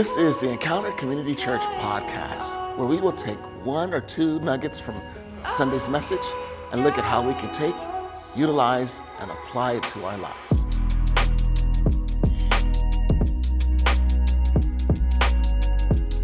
This 0.00 0.16
is 0.16 0.40
the 0.40 0.50
Encounter 0.50 0.92
Community 0.92 1.34
Church 1.34 1.60
podcast, 1.60 2.78
where 2.78 2.86
we 2.86 3.02
will 3.02 3.12
take 3.12 3.36
one 3.66 3.92
or 3.92 4.00
two 4.00 4.40
nuggets 4.40 4.80
from 4.80 4.98
Sunday's 5.50 5.90
message 5.90 6.24
and 6.72 6.82
look 6.82 6.96
at 6.96 7.04
how 7.04 7.20
we 7.20 7.34
can 7.34 7.52
take, 7.52 7.74
utilize, 8.34 9.02
and 9.18 9.30
apply 9.30 9.72
it 9.72 9.82
to 9.82 10.02
our 10.06 10.16
lives. 10.16 10.64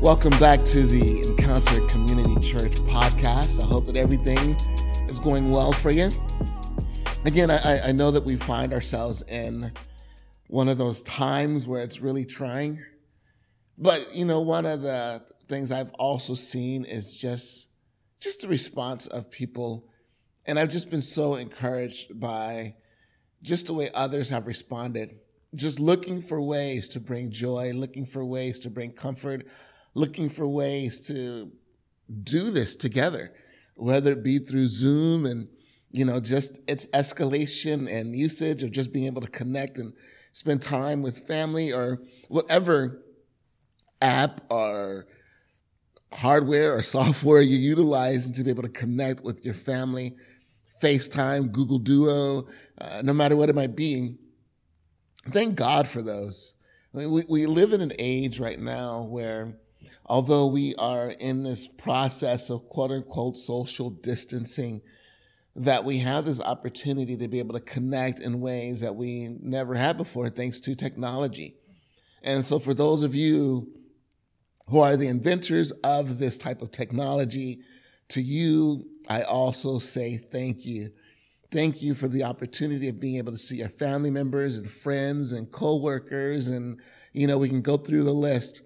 Welcome 0.00 0.39
back 0.39 0.64
to 0.64 0.86
the 0.86 1.29
Encounter 1.29 1.86
Community 1.89 2.40
Church 2.40 2.77
podcast. 2.77 3.63
I 3.63 3.67
hope 3.67 3.85
that 3.89 3.99
everything 3.99 4.57
is 5.11 5.18
going 5.18 5.50
well 5.50 5.72
for 5.72 5.90
you. 5.90 6.11
Again, 7.27 7.50
I, 7.50 7.89
I 7.89 7.93
know 7.93 8.11
that 8.11 8.25
we 8.25 8.36
find 8.36 8.72
ourselves 8.72 9.21
in 9.29 9.71
one 10.46 10.71
of 10.71 10.79
those 10.79 11.03
times 11.03 11.67
where 11.67 11.82
it's 11.82 12.00
really 12.00 12.25
trying 12.25 12.82
but 13.79 14.14
you 14.14 14.25
know, 14.25 14.40
one 14.40 14.66
of 14.66 14.82
the 14.82 15.22
things 15.48 15.71
I've 15.71 15.93
also 15.93 16.34
seen 16.34 16.84
is 16.84 17.18
just 17.18 17.68
just 18.21 18.40
the 18.40 18.48
response 18.48 19.07
of 19.07 19.30
people, 19.30 19.89
and 20.46 20.58
I've 20.58 20.71
just 20.71 20.90
been 20.90 21.03
so 21.03 21.34
encouraged 21.34 22.18
by 22.18 22.75
just 23.43 23.67
the 23.67 23.75
way 23.75 23.90
others 23.94 24.31
have 24.31 24.46
responded. 24.46 25.18
Just 25.54 25.79
looking 25.79 26.22
for 26.22 26.40
ways 26.40 26.89
to 26.90 27.00
bring 27.00 27.31
joy, 27.31 27.72
looking 27.72 28.07
for 28.07 28.25
ways 28.25 28.58
to 28.61 28.70
bring 28.70 28.93
comfort, 28.93 29.46
looking 29.95 30.29
for 30.29 30.46
ways 30.46 31.06
to 31.06 31.53
do 32.22 32.50
this 32.50 32.77
together, 32.77 33.33
whether 33.77 34.12
it 34.12 34.22
be 34.22 34.39
through 34.39 34.69
Zoom 34.69 35.27
and 35.27 35.48
you 35.92 36.05
know 36.05 36.20
just 36.20 36.58
its 36.67 36.86
escalation 36.86 37.91
and 37.91 38.17
usage 38.17 38.62
of 38.62 38.70
just 38.70 38.92
being 38.92 39.06
able 39.06 39.23
to 39.23 39.31
connect 39.31 39.79
and 39.79 39.92
spend 40.33 40.61
time 40.61 41.03
with 41.03 41.27
family 41.27 41.73
or 41.73 42.01
whatever 42.29 43.03
app 44.07 44.41
or 44.51 45.07
hardware 46.12 46.77
or 46.77 46.83
software 46.97 47.43
you're 47.43 47.59
utilizing 47.59 48.33
to 48.35 48.45
be 48.45 48.51
able 48.51 48.63
to 48.63 48.69
connect 48.69 49.23
with 49.23 49.45
your 49.45 49.55
family, 49.55 50.17
FaceTime, 50.83 51.53
Google 51.53 51.79
Duo, 51.79 52.47
uh, 52.81 53.03
no 53.03 53.13
matter 53.13 53.37
what 53.37 53.48
it 53.48 53.55
might 53.55 53.75
be. 53.75 54.17
Thank 55.31 55.57
God 55.57 55.89
for 55.89 56.03
those. 56.03 56.55
I 56.95 56.98
mean, 56.98 57.11
we, 57.11 57.25
we 57.29 57.47
live 57.47 57.73
in 57.73 57.81
an 57.81 57.93
age 57.98 58.39
right 58.39 58.59
now 58.59 59.03
where, 59.03 59.59
although 60.05 60.47
we 60.47 60.75
are 60.77 61.11
in 61.11 61.43
this 61.43 61.67
process 61.67 62.48
of 62.48 62.69
quote 62.69 62.93
unquote 62.93 63.37
social 63.37 63.91
distancing, 63.91 64.83
that 65.57 65.85
we 65.85 65.98
have 65.98 66.27
this 66.27 66.39
opportunity 66.39 67.17
to 67.17 67.29
be 67.29 67.39
able 67.39 67.55
to 67.55 67.65
connect 67.65 68.20
in 68.20 68.41
ways 68.41 68.81
that 68.81 68.95
we 68.95 69.37
never 69.41 69.75
had 69.75 69.97
before, 69.97 70.29
thanks 70.29 70.61
to 70.61 70.75
technology. 70.75 71.57
And 72.23 72.45
so, 72.45 72.59
for 72.59 72.75
those 72.75 73.03
of 73.03 73.15
you 73.15 73.73
who 74.69 74.81
are 74.81 74.97
the 74.97 75.06
inventors 75.06 75.70
of 75.84 76.19
this 76.19 76.39
type 76.39 76.62
of 76.62 76.70
technology. 76.70 77.61
To 78.09 78.20
you, 78.20 78.86
I 79.08 79.23
also 79.23 79.78
say 79.78 80.17
thank 80.17 80.64
you. 80.64 80.91
Thank 81.50 81.81
you 81.81 81.95
for 81.95 82.08
the 82.08 82.25
opportunity 82.25 82.89
of 82.89 82.98
being 82.98 83.17
able 83.17 83.33
to 83.33 83.39
see 83.39 83.58
your 83.58 83.69
family 83.69 84.11
members 84.11 84.58
and 84.58 84.69
friends 84.69 85.33
and 85.33 85.50
coworkers, 85.50 86.48
and 86.48 86.81
you 87.12 87.27
know 87.27 87.39
we 87.39 87.48
can 87.48 87.62
go 87.62 87.77
through 87.77 88.03
the 88.03 88.12
list. 88.12 88.61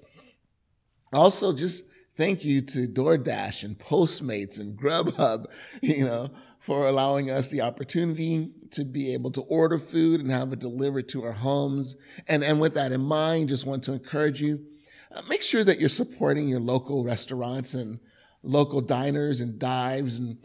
Also, 1.12 1.52
just 1.52 1.84
thank 2.16 2.44
you 2.44 2.62
to 2.62 2.88
DoorDash 2.88 3.64
and 3.64 3.78
Postmates 3.78 4.58
and 4.58 4.78
Grubhub, 4.78 5.46
you 5.82 6.04
know, 6.04 6.28
for 6.58 6.86
allowing 6.86 7.30
us 7.30 7.50
the 7.50 7.60
opportunity 7.60 8.50
to 8.70 8.84
be 8.84 9.12
able 9.12 9.30
to 9.32 9.42
order 9.42 9.78
food 9.78 10.20
and 10.20 10.30
have 10.30 10.52
it 10.52 10.60
delivered 10.60 11.08
to 11.10 11.22
our 11.24 11.32
homes. 11.32 11.96
And 12.28 12.42
and 12.42 12.60
with 12.60 12.72
that 12.74 12.92
in 12.92 13.02
mind, 13.02 13.50
just 13.50 13.66
want 13.66 13.82
to 13.84 13.92
encourage 13.92 14.40
you 14.40 14.64
make 15.28 15.42
sure 15.42 15.64
that 15.64 15.80
you're 15.80 15.88
supporting 15.88 16.48
your 16.48 16.60
local 16.60 17.04
restaurants 17.04 17.74
and 17.74 17.98
local 18.42 18.80
diners 18.80 19.40
and 19.40 19.58
dives 19.58 20.16
and 20.16 20.38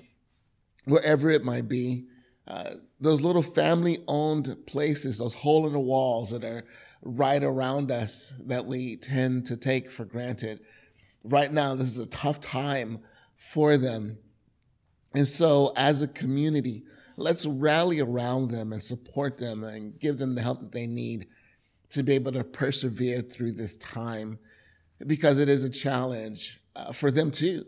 wherever 0.85 1.29
it 1.29 1.43
might 1.43 1.67
be. 1.67 2.05
Uh, 2.47 2.71
those 2.99 3.21
little 3.21 3.41
family 3.41 4.03
owned 4.07 4.55
places, 4.67 5.17
those 5.17 5.33
hole 5.33 5.65
in 5.67 5.73
the 5.73 5.79
walls 5.79 6.29
that 6.29 6.43
are 6.43 6.63
right 7.01 7.43
around 7.43 7.91
us 7.91 8.33
that 8.45 8.65
we 8.65 8.95
tend 8.95 9.45
to 9.47 9.57
take 9.57 9.89
for 9.89 10.05
granted. 10.05 10.59
Right 11.23 11.51
now, 11.51 11.75
this 11.75 11.89
is 11.89 11.99
a 11.99 12.05
tough 12.07 12.39
time 12.39 12.99
for 13.35 13.77
them. 13.77 14.17
And 15.13 15.27
so, 15.27 15.73
as 15.75 16.01
a 16.01 16.07
community, 16.07 16.83
let's 17.17 17.45
rally 17.45 17.99
around 17.99 18.49
them 18.49 18.73
and 18.73 18.83
support 18.83 19.37
them 19.37 19.63
and 19.63 19.97
give 19.99 20.17
them 20.17 20.35
the 20.35 20.41
help 20.41 20.59
that 20.61 20.71
they 20.71 20.87
need 20.87 21.27
to 21.89 22.03
be 22.03 22.13
able 22.13 22.31
to 22.33 22.43
persevere 22.43 23.21
through 23.21 23.53
this 23.53 23.77
time 23.77 24.37
because 25.05 25.39
it 25.39 25.49
is 25.49 25.63
a 25.63 25.69
challenge 25.69 26.59
uh, 26.75 26.91
for 26.91 27.11
them 27.11 27.31
too. 27.31 27.65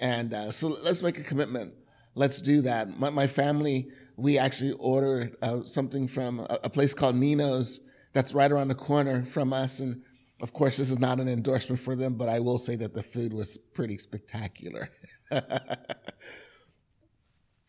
And 0.00 0.32
uh, 0.32 0.50
so 0.50 0.68
let's 0.68 1.02
make 1.02 1.18
a 1.18 1.22
commitment. 1.22 1.74
Let's 2.14 2.40
do 2.40 2.62
that. 2.62 2.98
My, 2.98 3.10
my 3.10 3.26
family, 3.26 3.88
we 4.16 4.38
actually 4.38 4.72
ordered 4.72 5.36
uh, 5.42 5.62
something 5.64 6.08
from 6.08 6.40
a, 6.40 6.58
a, 6.64 6.70
place 6.70 6.94
called 6.94 7.16
Nino's 7.16 7.80
that's 8.12 8.34
right 8.34 8.50
around 8.50 8.68
the 8.68 8.74
corner 8.74 9.24
from 9.24 9.52
us. 9.52 9.80
And 9.80 10.02
of 10.40 10.52
course, 10.52 10.76
this 10.76 10.90
is 10.90 10.98
not 10.98 11.20
an 11.20 11.28
endorsement 11.28 11.80
for 11.80 11.94
them, 11.94 12.14
but 12.14 12.28
I 12.28 12.40
will 12.40 12.58
say 12.58 12.76
that 12.76 12.94
the 12.94 13.02
food 13.02 13.32
was 13.32 13.56
pretty 13.56 13.98
spectacular. 13.98 14.88
but 15.30 15.86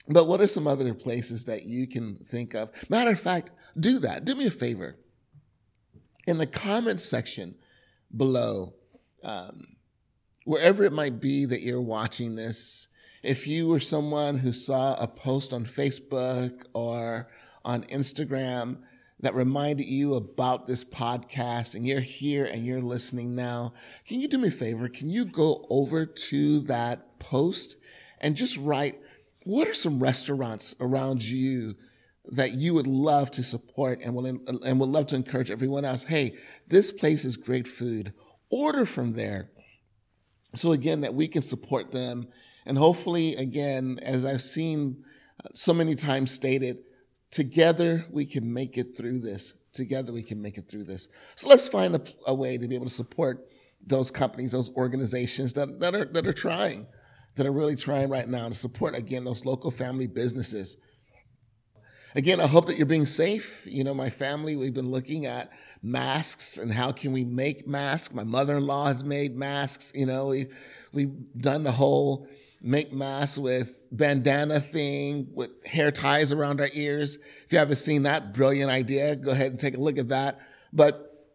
what 0.07 0.41
are 0.41 0.47
some 0.47 0.67
other 0.67 0.94
places 0.94 1.45
that 1.45 1.63
you 1.63 1.88
can 1.88 2.16
think 2.16 2.53
of? 2.56 2.69
Matter 2.89 3.11
of 3.11 3.19
fact, 3.19 3.51
do 3.79 4.00
that. 4.00 4.25
Do 4.25 4.35
me 4.35 4.47
a 4.47 4.51
favor. 4.51 4.97
In 6.27 6.38
the 6.38 6.47
comment 6.47 7.01
section 7.01 7.56
below, 8.16 8.73
um, 9.24 9.78
wherever 10.46 10.84
it 10.84 10.94
might 10.94 11.19
be 11.19 11.46
that 11.46 11.62
you're 11.62 11.81
watching 11.81 12.35
this, 12.35 12.88
if 13.22 13.47
you 13.47 13.68
were 13.68 13.80
someone 13.80 14.40
who 14.40 14.53
saw 14.53 14.96
a 14.96 15.07
post 15.07 15.53
on 15.53 15.66
Facebook 15.66 16.63
or 16.74 17.30
on 17.66 17.84
Instagram 17.84 18.78
that 19.19 19.35
reminded 19.35 19.85
you 19.85 20.13
about 20.13 20.68
this 20.68 20.84
podcast 20.84 21.75
and 21.75 21.85
you're 21.85 22.00
here 22.00 22.46
and 22.46 22.66
you're 22.66 22.81
listening 22.81 23.35
now, 23.35 23.74
can 24.07 24.22
you 24.22 24.28
do 24.28 24.38
me 24.38 24.47
a 24.47 24.52
favor? 24.52 24.88
Can 24.88 25.09
you 25.09 25.25
go 25.25 25.66
over 25.69 26.06
to 26.06 26.62
that 26.62 27.19
post 27.19 27.75
and 28.19 28.36
just 28.36 28.57
write 28.57 29.00
what 29.44 29.68
are 29.68 29.74
some 29.74 30.00
restaurants 30.00 30.74
around 30.80 31.24
you 31.24 31.75
that 32.31 32.53
you 32.53 32.74
would 32.74 32.88
love 32.88 33.31
to 33.31 33.44
support 33.44 34.00
and 34.01 34.16
will 34.16 34.25
and 34.25 34.80
would 34.80 34.90
love 34.90 35.07
to 35.07 35.16
encourage 35.16 35.50
everyone 35.51 35.84
else, 35.84 36.03
hey, 36.03 36.38
this 36.68 36.91
place 36.91 37.25
is 37.25 37.36
great 37.36 37.68
food 37.68 38.13
order 38.50 38.86
from 38.86 39.14
there. 39.14 39.50
So, 40.56 40.72
again, 40.72 41.02
that 41.02 41.14
we 41.14 41.28
can 41.28 41.42
support 41.42 41.92
them. 41.92 42.28
And 42.66 42.78
hopefully, 42.78 43.36
again, 43.36 44.00
as 44.02 44.26
I've 44.26 44.42
seen 44.42 45.04
uh, 45.44 45.50
so 45.54 45.74
many 45.74 45.96
times 45.96 46.32
stated, 46.32 46.80
together 47.32 48.06
we 48.12 48.26
can 48.26 48.52
make 48.52 48.78
it 48.78 48.98
through 48.98 49.20
this. 49.20 49.54
Together 49.74 50.12
we 50.12 50.24
can 50.24 50.42
make 50.42 50.58
it 50.58 50.68
through 50.68 50.86
this. 50.86 51.08
So 51.36 51.48
let's 51.48 51.68
find 51.68 51.96
a, 51.96 52.02
a 52.26 52.34
way 52.34 52.58
to 52.58 52.68
be 52.68 52.76
able 52.76 52.88
to 52.88 52.92
support 52.92 53.48
those 53.86 54.12
companies, 54.12 54.52
those 54.52 54.74
organizations 54.76 55.54
that, 55.54 55.80
that 55.80 55.96
are 55.96 56.06
that 56.06 56.28
are 56.28 56.34
trying, 56.34 56.88
that 57.36 57.46
are 57.46 57.52
really 57.52 57.76
trying 57.76 58.10
right 58.10 58.28
now 58.28 58.48
to 58.48 58.56
support 58.56 58.96
again 58.96 59.24
those 59.24 59.46
local 59.46 59.72
family 59.72 60.08
businesses 60.08 60.76
Again, 62.16 62.40
I 62.40 62.47
hope 62.47 62.66
that 62.68 62.78
you're 62.78 62.88
being 62.88 63.06
safe. 63.06 63.68
You 63.68 63.84
know, 63.84 63.94
my 63.94 64.09
family, 64.09 64.56
we've 64.56 64.74
been 64.74 64.90
looking 64.90 65.28
at 65.28 65.52
masks 65.84 66.58
and 66.58 66.72
how 66.72 66.92
can 66.92 67.12
we 67.12 67.24
make 67.24 67.68
masks. 67.68 68.14
My 68.14 68.24
mother-in-law 68.24 68.86
has 68.88 69.03
made 69.03 69.36
masks. 69.36 69.92
You 69.94 70.08
know, 70.08 70.28
we've 70.28 70.56
we've 70.92 71.14
done 71.40 71.64
the 71.64 71.72
whole 71.72 72.28
make 72.62 72.92
masks 72.92 73.38
with 73.38 73.86
bandana 73.92 74.60
thing 74.60 75.30
with 75.33 75.51
hair 75.66 75.92
ties 75.92 76.31
around 76.33 76.60
our 76.60 76.69
ears. 76.74 77.18
If 77.45 77.54
you 77.54 77.60
haven't 77.60 77.78
seen 77.78 78.04
that 78.04 78.33
brilliant 78.33 78.72
idea, 78.72 79.16
go 79.16 79.31
ahead 79.31 79.51
and 79.51 79.60
take 79.60 79.78
a 79.78 79.80
look 79.80 80.00
at 80.00 80.10
that. 80.10 80.39
But 80.74 81.28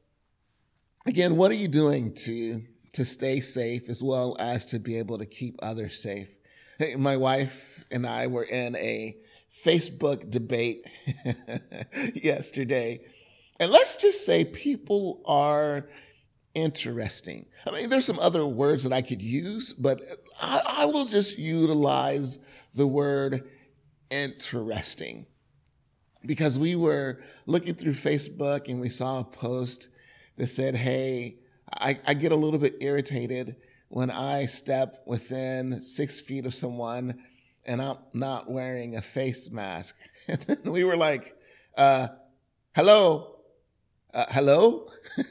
again, 1.07 1.37
what 1.37 1.53
are 1.53 1.55
you 1.55 1.69
doing 1.69 2.15
to 2.25 2.63
to 2.95 3.05
stay 3.05 3.41
safe 3.41 3.89
as 3.89 4.03
well 4.03 4.37
as 4.41 4.67
to 4.67 4.81
be 4.81 4.99
able 4.99 5.19
to 5.19 5.27
keep 5.27 5.55
others 5.63 6.03
safe? 6.03 6.37
My 6.99 7.17
wife 7.17 7.85
and 7.93 8.05
I 8.05 8.27
were 8.27 8.43
in 8.43 8.75
a 8.75 9.17
Facebook 9.55 10.31
debate 10.31 10.85
yesterday. 12.15 13.01
And 13.61 13.71
let's 13.71 13.97
just 13.97 14.27
say 14.27 14.45
people 14.45 15.23
are 15.25 15.89
interesting. 16.55 17.47
I 17.67 17.73
mean, 17.73 17.91
there's 17.91 18.05
some 18.05 18.19
other 18.19 18.47
words 18.47 18.85
that 18.85 18.93
I 18.93 19.03
could 19.03 19.23
use, 19.23 19.73
but 19.73 20.01
I, 20.41 20.61
I 20.67 20.85
will 20.87 21.05
just 21.05 21.39
utilize 21.39 22.39
the 22.75 22.87
word 22.87 23.49
interesting 24.11 25.27
because 26.27 26.59
we 26.59 26.75
were 26.77 27.21
looking 27.47 27.75
through 27.75 27.93
Facebook 27.93 28.69
and 28.69 28.81
we 28.81 28.91
saw 28.91 29.21
a 29.21 29.25
post 29.25 29.89
that 30.37 30.47
said, 30.47 30.75
Hey, 30.75 31.37
I, 31.73 31.99
I 32.07 32.15
get 32.15 32.33
a 32.33 32.37
little 32.37 32.59
bit 32.59 32.77
irritated 32.81 33.57
when 33.89 34.11
I 34.11 34.47
step 34.47 35.03
within 35.07 35.81
six 35.83 36.21
feet 36.21 36.47
of 36.47 36.55
someone 36.55 37.23
and 37.67 37.81
I'm 37.81 37.99
not 38.13 38.51
wearing 38.51 38.97
a 38.97 39.03
face 39.03 39.51
mask. 39.51 39.97
And 40.29 40.65
we 40.65 40.85
were 40.85 40.97
like, 40.97 41.37
uh, 41.77 42.09
hello, 42.75 43.37
uh, 44.13 44.25
hello. 44.31 44.89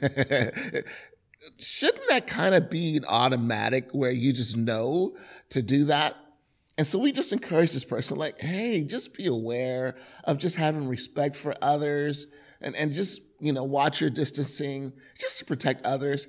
shouldn't 1.58 2.08
that 2.08 2.26
kind 2.26 2.54
of 2.54 2.70
be 2.70 2.96
an 2.96 3.04
automatic 3.06 3.90
where 3.92 4.10
you 4.10 4.32
just 4.32 4.56
know 4.56 5.16
to 5.50 5.62
do 5.62 5.84
that? 5.86 6.16
And 6.76 6.86
so 6.86 6.98
we 6.98 7.12
just 7.12 7.32
encourage 7.32 7.72
this 7.72 7.84
person, 7.84 8.18
like, 8.18 8.40
hey, 8.40 8.82
just 8.82 9.14
be 9.14 9.26
aware 9.26 9.96
of 10.24 10.38
just 10.38 10.56
having 10.56 10.88
respect 10.88 11.36
for 11.36 11.54
others 11.62 12.26
and, 12.60 12.74
and 12.74 12.92
just, 12.92 13.20
you 13.40 13.52
know, 13.52 13.64
watch 13.64 14.00
your 14.00 14.10
distancing 14.10 14.92
just 15.18 15.38
to 15.38 15.44
protect 15.44 15.86
others. 15.86 16.26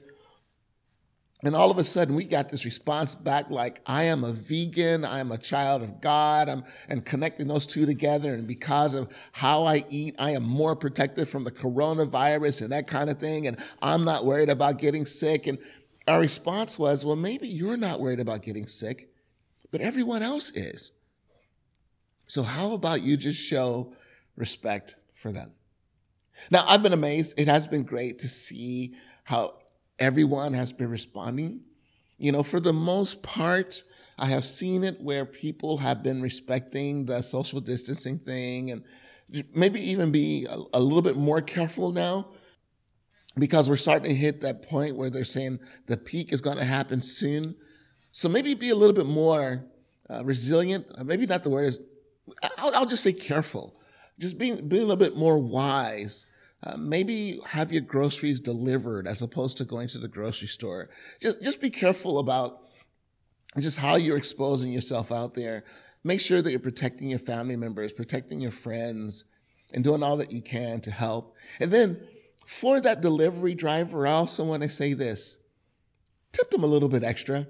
And 1.45 1.55
all 1.55 1.71
of 1.71 1.77
a 1.77 1.83
sudden, 1.83 2.15
we 2.15 2.25
got 2.25 2.49
this 2.49 2.65
response 2.65 3.15
back 3.15 3.49
like, 3.49 3.81
I 3.85 4.03
am 4.03 4.23
a 4.23 4.33
vegan, 4.33 5.05
I 5.05 5.19
am 5.19 5.31
a 5.31 5.37
child 5.37 5.83
of 5.83 6.01
God, 6.01 6.49
I'm, 6.49 6.63
and 6.89 7.05
connecting 7.05 7.47
those 7.47 7.65
two 7.65 7.85
together. 7.85 8.33
And 8.33 8.47
because 8.47 8.95
of 8.95 9.07
how 9.31 9.63
I 9.63 9.85
eat, 9.89 10.15
I 10.17 10.31
am 10.31 10.43
more 10.43 10.75
protected 10.75 11.29
from 11.29 11.43
the 11.43 11.51
coronavirus 11.51 12.63
and 12.63 12.71
that 12.71 12.87
kind 12.87 13.09
of 13.09 13.19
thing. 13.19 13.47
And 13.47 13.57
I'm 13.81 14.03
not 14.03 14.25
worried 14.25 14.49
about 14.49 14.79
getting 14.79 15.05
sick. 15.05 15.45
And 15.45 15.59
our 16.07 16.19
response 16.19 16.77
was, 16.79 17.05
well, 17.05 17.15
maybe 17.15 17.47
you're 17.47 17.77
not 17.77 18.01
worried 18.01 18.19
about 18.19 18.41
getting 18.41 18.67
sick 18.67 19.09
but 19.75 19.81
everyone 19.81 20.23
else 20.23 20.51
is. 20.51 20.93
So, 22.27 22.43
how 22.43 22.71
about 22.71 23.01
you 23.01 23.17
just 23.17 23.37
show 23.37 23.91
respect 24.37 24.95
for 25.13 25.33
them? 25.33 25.51
Now, 26.49 26.63
I've 26.65 26.81
been 26.81 26.93
amazed. 26.93 27.37
It 27.37 27.49
has 27.49 27.67
been 27.67 27.83
great 27.83 28.19
to 28.19 28.29
see 28.29 28.95
how 29.25 29.55
everyone 29.99 30.53
has 30.53 30.71
been 30.71 30.89
responding. 30.89 31.61
You 32.17 32.31
know, 32.31 32.43
for 32.43 32.59
the 32.59 32.73
most 32.73 33.23
part, 33.23 33.83
I 34.17 34.27
have 34.27 34.45
seen 34.45 34.83
it 34.83 35.01
where 35.01 35.25
people 35.25 35.77
have 35.77 36.01
been 36.03 36.21
respecting 36.21 37.05
the 37.05 37.21
social 37.21 37.59
distancing 37.59 38.17
thing 38.17 38.71
and 38.71 38.83
maybe 39.53 39.81
even 39.81 40.11
be 40.11 40.45
a, 40.49 40.57
a 40.73 40.79
little 40.79 41.01
bit 41.01 41.17
more 41.17 41.41
careful 41.41 41.91
now 41.91 42.29
because 43.37 43.69
we're 43.69 43.75
starting 43.75 44.09
to 44.09 44.15
hit 44.15 44.41
that 44.41 44.61
point 44.61 44.95
where 44.95 45.09
they're 45.09 45.25
saying 45.25 45.59
the 45.87 45.97
peak 45.97 46.31
is 46.31 46.41
going 46.41 46.57
to 46.57 46.63
happen 46.63 47.01
soon. 47.01 47.55
So 48.11 48.29
maybe 48.29 48.53
be 48.53 48.69
a 48.69 48.75
little 48.75 48.95
bit 48.95 49.05
more 49.05 49.65
uh, 50.09 50.23
resilient. 50.23 50.85
Uh, 50.97 51.03
maybe 51.03 51.25
not 51.25 51.43
the 51.43 51.49
word 51.49 51.65
is. 51.65 51.79
I'll, 52.57 52.73
I'll, 52.75 52.85
just 52.85 53.03
say 53.03 53.13
careful. 53.13 53.75
Just 54.19 54.37
being 54.37 54.67
being 54.67 54.83
a 54.83 54.85
little 54.85 54.95
bit 54.95 55.17
more 55.17 55.37
wise. 55.37 56.25
Uh, 56.65 56.77
maybe 56.77 57.39
have 57.45 57.71
your 57.71 57.81
groceries 57.81 58.39
delivered 58.39 59.07
as 59.07 59.21
opposed 59.21 59.57
to 59.57 59.65
going 59.65 59.87
to 59.87 59.99
the 59.99 60.07
grocery 60.07 60.47
store. 60.47 60.89
Just 61.21 61.41
just 61.41 61.61
be 61.61 61.69
careful 61.69 62.17
about 62.17 62.63
just 63.59 63.77
how 63.77 63.95
you're 63.95 64.17
exposing 64.17 64.71
yourself 64.71 65.11
out 65.11 65.35
there. 65.35 65.63
Make 66.03 66.21
sure 66.21 66.41
that 66.41 66.49
you're 66.51 66.59
protecting 66.59 67.09
your 67.09 67.19
family 67.19 67.55
members, 67.55 67.93
protecting 67.93 68.41
your 68.41 68.51
friends, 68.51 69.25
and 69.73 69.83
doing 69.83 70.03
all 70.03 70.17
that 70.17 70.31
you 70.31 70.41
can 70.41 70.81
to 70.81 70.91
help. 70.91 71.35
And 71.59 71.71
then 71.71 72.01
for 72.45 72.79
that 72.81 73.01
delivery 73.01 73.55
driver, 73.55 74.07
I 74.07 74.11
also 74.11 74.43
want 74.43 74.63
to 74.63 74.69
say 74.69 74.93
this 74.93 75.37
tip 76.31 76.49
them 76.49 76.63
a 76.63 76.67
little 76.67 76.89
bit 76.89 77.03
extra 77.03 77.47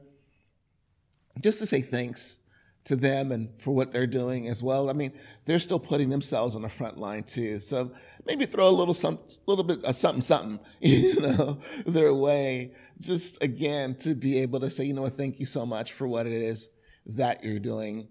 just 1.42 1.60
to 1.60 1.66
say 1.66 1.82
thanks 1.82 2.38
to 2.86 2.96
them 2.96 3.32
and 3.32 3.50
for 3.60 3.72
what 3.72 3.92
they're 3.92 4.08
doing 4.08 4.48
as 4.48 4.64
well. 4.64 4.90
I 4.90 4.94
mean, 4.94 5.12
they're 5.46 5.60
still 5.60 5.80
putting 5.80 6.10
themselves 6.10 6.56
on 6.56 6.62
the 6.62 6.70
front 6.70 6.98
line 6.98 7.24
too. 7.24 7.60
So 7.60 7.92
maybe 8.26 8.46
throw 8.46 8.68
a 8.68 8.70
little 8.70 8.94
some 8.94 9.20
little 9.48 9.64
bit 9.64 9.84
of 9.84 9.96
something 9.96 10.22
something, 10.22 10.60
you 10.80 11.20
know, 11.20 11.60
their 11.86 12.14
way. 12.14 12.74
Just 13.00 13.44
again 13.44 13.96
to 13.96 14.16
be 14.16 14.40
able 14.40 14.60
to 14.62 14.70
say, 14.70 14.86
you 14.86 14.94
know 14.94 15.02
what, 15.02 15.16
thank 15.16 15.40
you 15.40 15.46
so 15.46 15.66
much 15.66 15.92
for 15.94 16.08
what 16.08 16.26
it 16.26 16.34
is 16.34 16.70
that 17.06 17.44
you're 17.44 17.60
doing. 17.60 18.08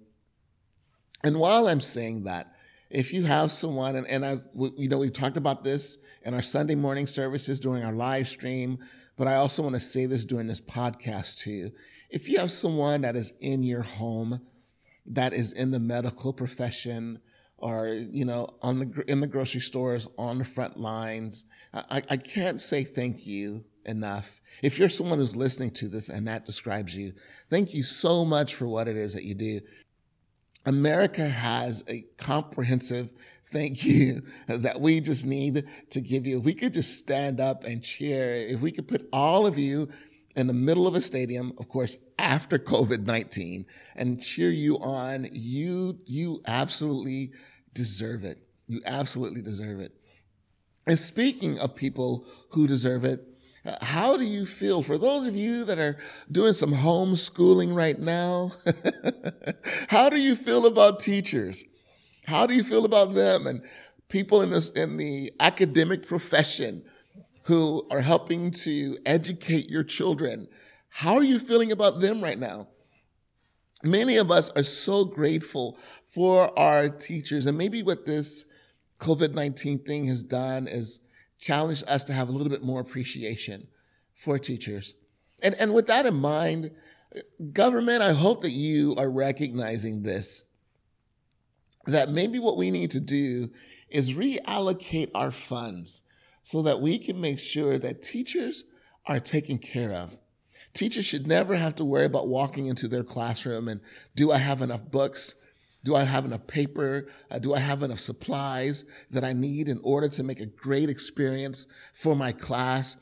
And 1.22 1.38
while 1.38 1.68
I'm 1.68 1.80
saying 1.80 2.24
that, 2.24 2.52
if 2.90 3.12
you 3.12 3.24
have 3.24 3.50
someone, 3.50 3.96
and, 3.96 4.06
and 4.08 4.26
I've, 4.26 4.46
you 4.76 4.88
know, 4.88 4.98
we've 4.98 5.12
talked 5.12 5.38
about 5.38 5.64
this 5.64 5.98
in 6.22 6.34
our 6.34 6.42
Sunday 6.42 6.74
morning 6.74 7.06
services 7.06 7.58
during 7.58 7.82
our 7.82 7.94
live 7.94 8.28
stream, 8.28 8.78
but 9.16 9.26
I 9.26 9.36
also 9.36 9.62
want 9.62 9.74
to 9.74 9.80
say 9.80 10.06
this 10.06 10.24
during 10.24 10.46
this 10.46 10.60
podcast 10.60 11.38
too. 11.38 11.72
If 12.10 12.28
you 12.28 12.38
have 12.38 12.52
someone 12.52 13.00
that 13.00 13.16
is 13.16 13.32
in 13.40 13.62
your 13.62 13.82
home, 13.82 14.40
that 15.06 15.32
is 15.32 15.52
in 15.52 15.70
the 15.70 15.80
medical 15.80 16.32
profession, 16.32 17.20
or 17.58 17.88
you 17.88 18.24
know, 18.24 18.48
on 18.62 18.78
the 18.78 19.04
in 19.06 19.20
the 19.20 19.26
grocery 19.26 19.60
stores, 19.60 20.06
on 20.18 20.38
the 20.38 20.44
front 20.44 20.78
lines, 20.78 21.44
I, 21.72 22.02
I 22.10 22.16
can't 22.16 22.60
say 22.60 22.84
thank 22.84 23.26
you 23.26 23.64
enough. 23.84 24.40
If 24.62 24.78
you're 24.78 24.88
someone 24.88 25.18
who's 25.18 25.36
listening 25.36 25.70
to 25.72 25.88
this 25.88 26.08
and 26.08 26.26
that 26.26 26.46
describes 26.46 26.96
you, 26.96 27.12
thank 27.50 27.74
you 27.74 27.82
so 27.82 28.24
much 28.24 28.54
for 28.54 28.66
what 28.66 28.88
it 28.88 28.96
is 28.96 29.14
that 29.14 29.24
you 29.24 29.34
do. 29.34 29.60
America 30.66 31.28
has 31.28 31.84
a 31.88 32.06
comprehensive 32.16 33.12
thank 33.44 33.84
you 33.84 34.22
that 34.48 34.80
we 34.80 35.00
just 35.00 35.26
need 35.26 35.64
to 35.90 36.00
give 36.00 36.26
you. 36.26 36.38
If 36.38 36.44
we 36.44 36.54
could 36.54 36.72
just 36.72 36.98
stand 36.98 37.40
up 37.40 37.64
and 37.64 37.82
cheer, 37.82 38.34
if 38.34 38.60
we 38.60 38.72
could 38.72 38.88
put 38.88 39.08
all 39.12 39.46
of 39.46 39.58
you 39.58 39.88
in 40.36 40.46
the 40.46 40.52
middle 40.52 40.86
of 40.86 40.94
a 40.94 41.00
stadium, 41.00 41.52
of 41.58 41.68
course, 41.68 41.96
after 42.18 42.58
COVID 42.58 43.06
19, 43.06 43.66
and 43.94 44.22
cheer 44.22 44.50
you 44.50 44.78
on, 44.78 45.28
you, 45.32 45.98
you 46.06 46.42
absolutely 46.46 47.32
deserve 47.72 48.24
it. 48.24 48.38
You 48.66 48.80
absolutely 48.86 49.42
deserve 49.42 49.80
it. 49.80 49.92
And 50.86 50.98
speaking 50.98 51.58
of 51.58 51.74
people 51.74 52.26
who 52.50 52.66
deserve 52.66 53.04
it, 53.04 53.26
how 53.80 54.16
do 54.16 54.24
you 54.24 54.44
feel 54.44 54.82
for 54.82 54.98
those 54.98 55.26
of 55.26 55.34
you 55.34 55.64
that 55.64 55.78
are 55.78 55.96
doing 56.30 56.52
some 56.52 56.72
homeschooling 56.72 57.74
right 57.74 57.98
now? 57.98 58.52
how 59.88 60.10
do 60.10 60.20
you 60.20 60.36
feel 60.36 60.66
about 60.66 61.00
teachers? 61.00 61.64
How 62.26 62.46
do 62.46 62.54
you 62.54 62.62
feel 62.62 62.84
about 62.84 63.14
them 63.14 63.46
and 63.46 63.62
people 64.08 64.42
in 64.42 64.50
this 64.50 64.68
in 64.70 64.98
the 64.98 65.32
academic 65.40 66.06
profession 66.06 66.84
who 67.44 67.86
are 67.90 68.00
helping 68.00 68.50
to 68.50 68.96
educate 69.04 69.68
your 69.68 69.84
children? 69.84 70.48
How 70.88 71.14
are 71.14 71.24
you 71.24 71.38
feeling 71.38 71.72
about 71.72 72.00
them 72.00 72.22
right 72.22 72.38
now? 72.38 72.68
Many 73.82 74.16
of 74.16 74.30
us 74.30 74.50
are 74.50 74.62
so 74.62 75.04
grateful 75.04 75.78
for 76.06 76.58
our 76.58 76.88
teachers, 76.88 77.46
and 77.46 77.58
maybe 77.58 77.82
what 77.82 78.06
this 78.06 78.46
COVID 79.00 79.34
19 79.34 79.80
thing 79.80 80.06
has 80.06 80.22
done 80.22 80.66
is 80.66 81.00
challenged 81.38 81.84
us 81.86 82.04
to 82.04 82.12
have 82.12 82.28
a 82.28 82.32
little 82.32 82.48
bit 82.48 82.62
more 82.62 82.80
appreciation 82.80 83.66
for 84.14 84.38
teachers. 84.38 84.94
And, 85.42 85.54
and 85.56 85.74
with 85.74 85.86
that 85.88 86.06
in 86.06 86.14
mind, 86.14 86.70
government, 87.52 88.02
I 88.02 88.12
hope 88.14 88.42
that 88.42 88.52
you 88.52 88.94
are 88.96 89.10
recognizing 89.10 90.02
this 90.02 90.44
that 91.86 92.08
maybe 92.08 92.38
what 92.38 92.56
we 92.56 92.70
need 92.70 92.90
to 92.92 93.00
do 93.00 93.50
is 93.90 94.14
reallocate 94.14 95.10
our 95.14 95.30
funds 95.30 96.00
so 96.44 96.60
that 96.62 96.80
we 96.80 96.98
can 96.98 97.20
make 97.20 97.38
sure 97.38 97.78
that 97.78 98.02
teachers 98.02 98.64
are 99.06 99.18
taken 99.18 99.58
care 99.58 99.90
of. 99.90 100.16
Teachers 100.74 101.06
should 101.06 101.26
never 101.26 101.56
have 101.56 101.74
to 101.76 101.84
worry 101.84 102.04
about 102.04 102.28
walking 102.28 102.66
into 102.66 102.86
their 102.86 103.02
classroom 103.02 103.66
and 103.66 103.80
do 104.14 104.30
I 104.30 104.36
have 104.36 104.60
enough 104.60 104.84
books? 104.90 105.34
Do 105.84 105.94
I 105.94 106.04
have 106.04 106.26
enough 106.26 106.46
paper? 106.46 107.06
Uh, 107.30 107.38
do 107.38 107.54
I 107.54 107.60
have 107.60 107.82
enough 107.82 108.00
supplies 108.00 108.84
that 109.10 109.24
I 109.24 109.32
need 109.32 109.68
in 109.68 109.80
order 109.82 110.08
to 110.10 110.22
make 110.22 110.40
a 110.40 110.46
great 110.46 110.90
experience 110.90 111.66
for 111.94 112.14
my 112.14 112.30
class? 112.32 112.96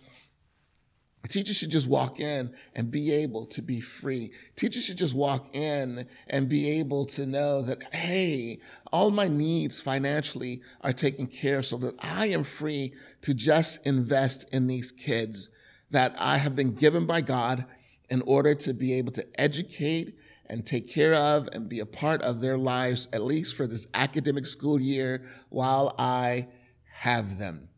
Teachers 1.29 1.57
should 1.57 1.71
just 1.71 1.89
walk 1.89 2.19
in 2.19 2.53
and 2.75 2.91
be 2.91 3.13
able 3.13 3.47
to 3.47 3.63
be 3.63 3.81
free. 3.81 4.33
Teachers 4.57 4.85
should 4.85 4.99
just 4.99 5.15
walk 5.15 5.55
in 5.55 6.09
and 6.27 6.49
be 6.49 6.79
able 6.79 7.07
to 7.07 7.27
know 7.27 7.63
that, 7.63 7.95
hey, 7.95 8.59
all 8.93 9.11
my 9.11 9.29
needs 9.29 9.81
financially 9.81 10.63
are 10.81 10.93
taken 10.93 11.27
care 11.27 11.59
of 11.59 11.67
so 11.67 11.77
that 11.79 11.95
I 12.01 12.27
am 12.27 12.43
free 12.43 12.93
to 13.23 13.35
just 13.35 13.87
invest 13.87 14.47
in 14.53 14.67
these 14.67 14.91
kids 14.91 15.49
that 15.91 16.15
I 16.19 16.39
have 16.39 16.57
been 16.57 16.75
given 16.75 17.07
by 17.07 17.21
God 17.21 17.67
in 18.11 18.23
order 18.23 18.55
to 18.57 18.75
be 18.75 18.93
able 18.95 19.13
to 19.13 19.41
educate 19.41 20.19
and 20.47 20.67
take 20.67 20.89
care 20.89 21.15
of 21.15 21.49
and 21.53 21.69
be 21.69 21.81
a 21.81 21.87
part 21.87 22.21
of 22.23 22.41
their 22.41 22.59
lives, 22.59 23.09
at 23.13 23.23
least 23.23 23.55
for 23.55 23.67
this 23.67 23.87
academic 23.95 24.47
school 24.47 24.81
year 24.81 25.25
while 25.49 25.95
I 25.99 26.49
have 26.91 27.39
them. 27.39 27.69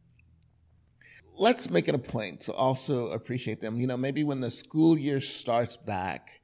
Let's 1.36 1.70
make 1.70 1.88
it 1.88 1.94
a 1.94 1.98
point 1.98 2.40
to 2.42 2.52
also 2.52 3.08
appreciate 3.08 3.60
them. 3.60 3.80
You 3.80 3.86
know, 3.86 3.96
maybe 3.96 4.22
when 4.22 4.40
the 4.40 4.50
school 4.50 4.98
year 4.98 5.20
starts 5.20 5.76
back, 5.76 6.40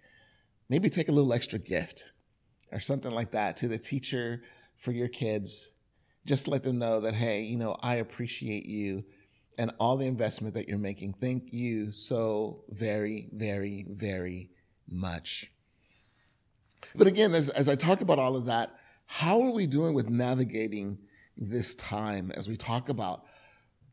maybe 0.69 0.91
take 0.91 1.09
a 1.09 1.13
little 1.13 1.33
extra 1.33 1.59
gift 1.59 2.07
or 2.73 2.81
something 2.81 3.13
like 3.13 3.31
that 3.33 3.57
to 3.59 3.69
the 3.69 3.79
teacher 3.79 4.43
for 4.77 4.93
your 4.93 5.09
kids. 5.09 5.71
Just 6.27 6.49
let 6.49 6.63
them 6.63 6.79
know 6.79 7.01
that, 7.01 7.15
hey, 7.15 7.43
you 7.43 7.57
know, 7.57 7.77
I 7.81 7.97
appreciate 7.97 8.67
you 8.67 9.05
and 9.59 9.73
all 9.79 9.97
the 9.97 10.07
investment 10.07 10.55
that 10.55 10.69
you're 10.69 10.79
making. 10.79 11.15
Thank 11.15 11.53
you 11.53 11.93
so 11.93 12.65
very, 12.71 13.29
very, 13.33 13.87
very 13.89 14.51
much. 14.89 15.51
But 16.95 17.07
again, 17.07 17.35
as, 17.35 17.51
as 17.51 17.69
I 17.69 17.75
talk 17.75 18.01
about 18.01 18.19
all 18.19 18.37
of 18.37 18.47
that, 18.47 18.75
how 19.07 19.43
are 19.43 19.51
we 19.51 19.67
doing 19.67 19.95
with 19.95 20.09
navigating 20.09 20.99
this 21.37 21.75
time 21.75 22.31
as 22.35 22.49
we 22.49 22.57
talk 22.57 22.89
about 22.89 23.25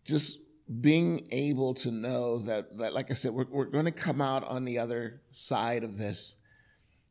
just 0.05 0.39
being 0.81 1.27
able 1.31 1.73
to 1.73 1.91
know 1.91 2.39
that, 2.39 2.77
that 2.77 2.93
like 2.93 3.09
I 3.09 3.13
said, 3.13 3.31
we're, 3.31 3.45
we're 3.49 3.65
going 3.65 3.85
to 3.85 3.91
come 3.91 4.21
out 4.21 4.43
on 4.47 4.65
the 4.65 4.79
other 4.79 5.21
side 5.31 5.83
of 5.83 5.97
this, 5.97 6.35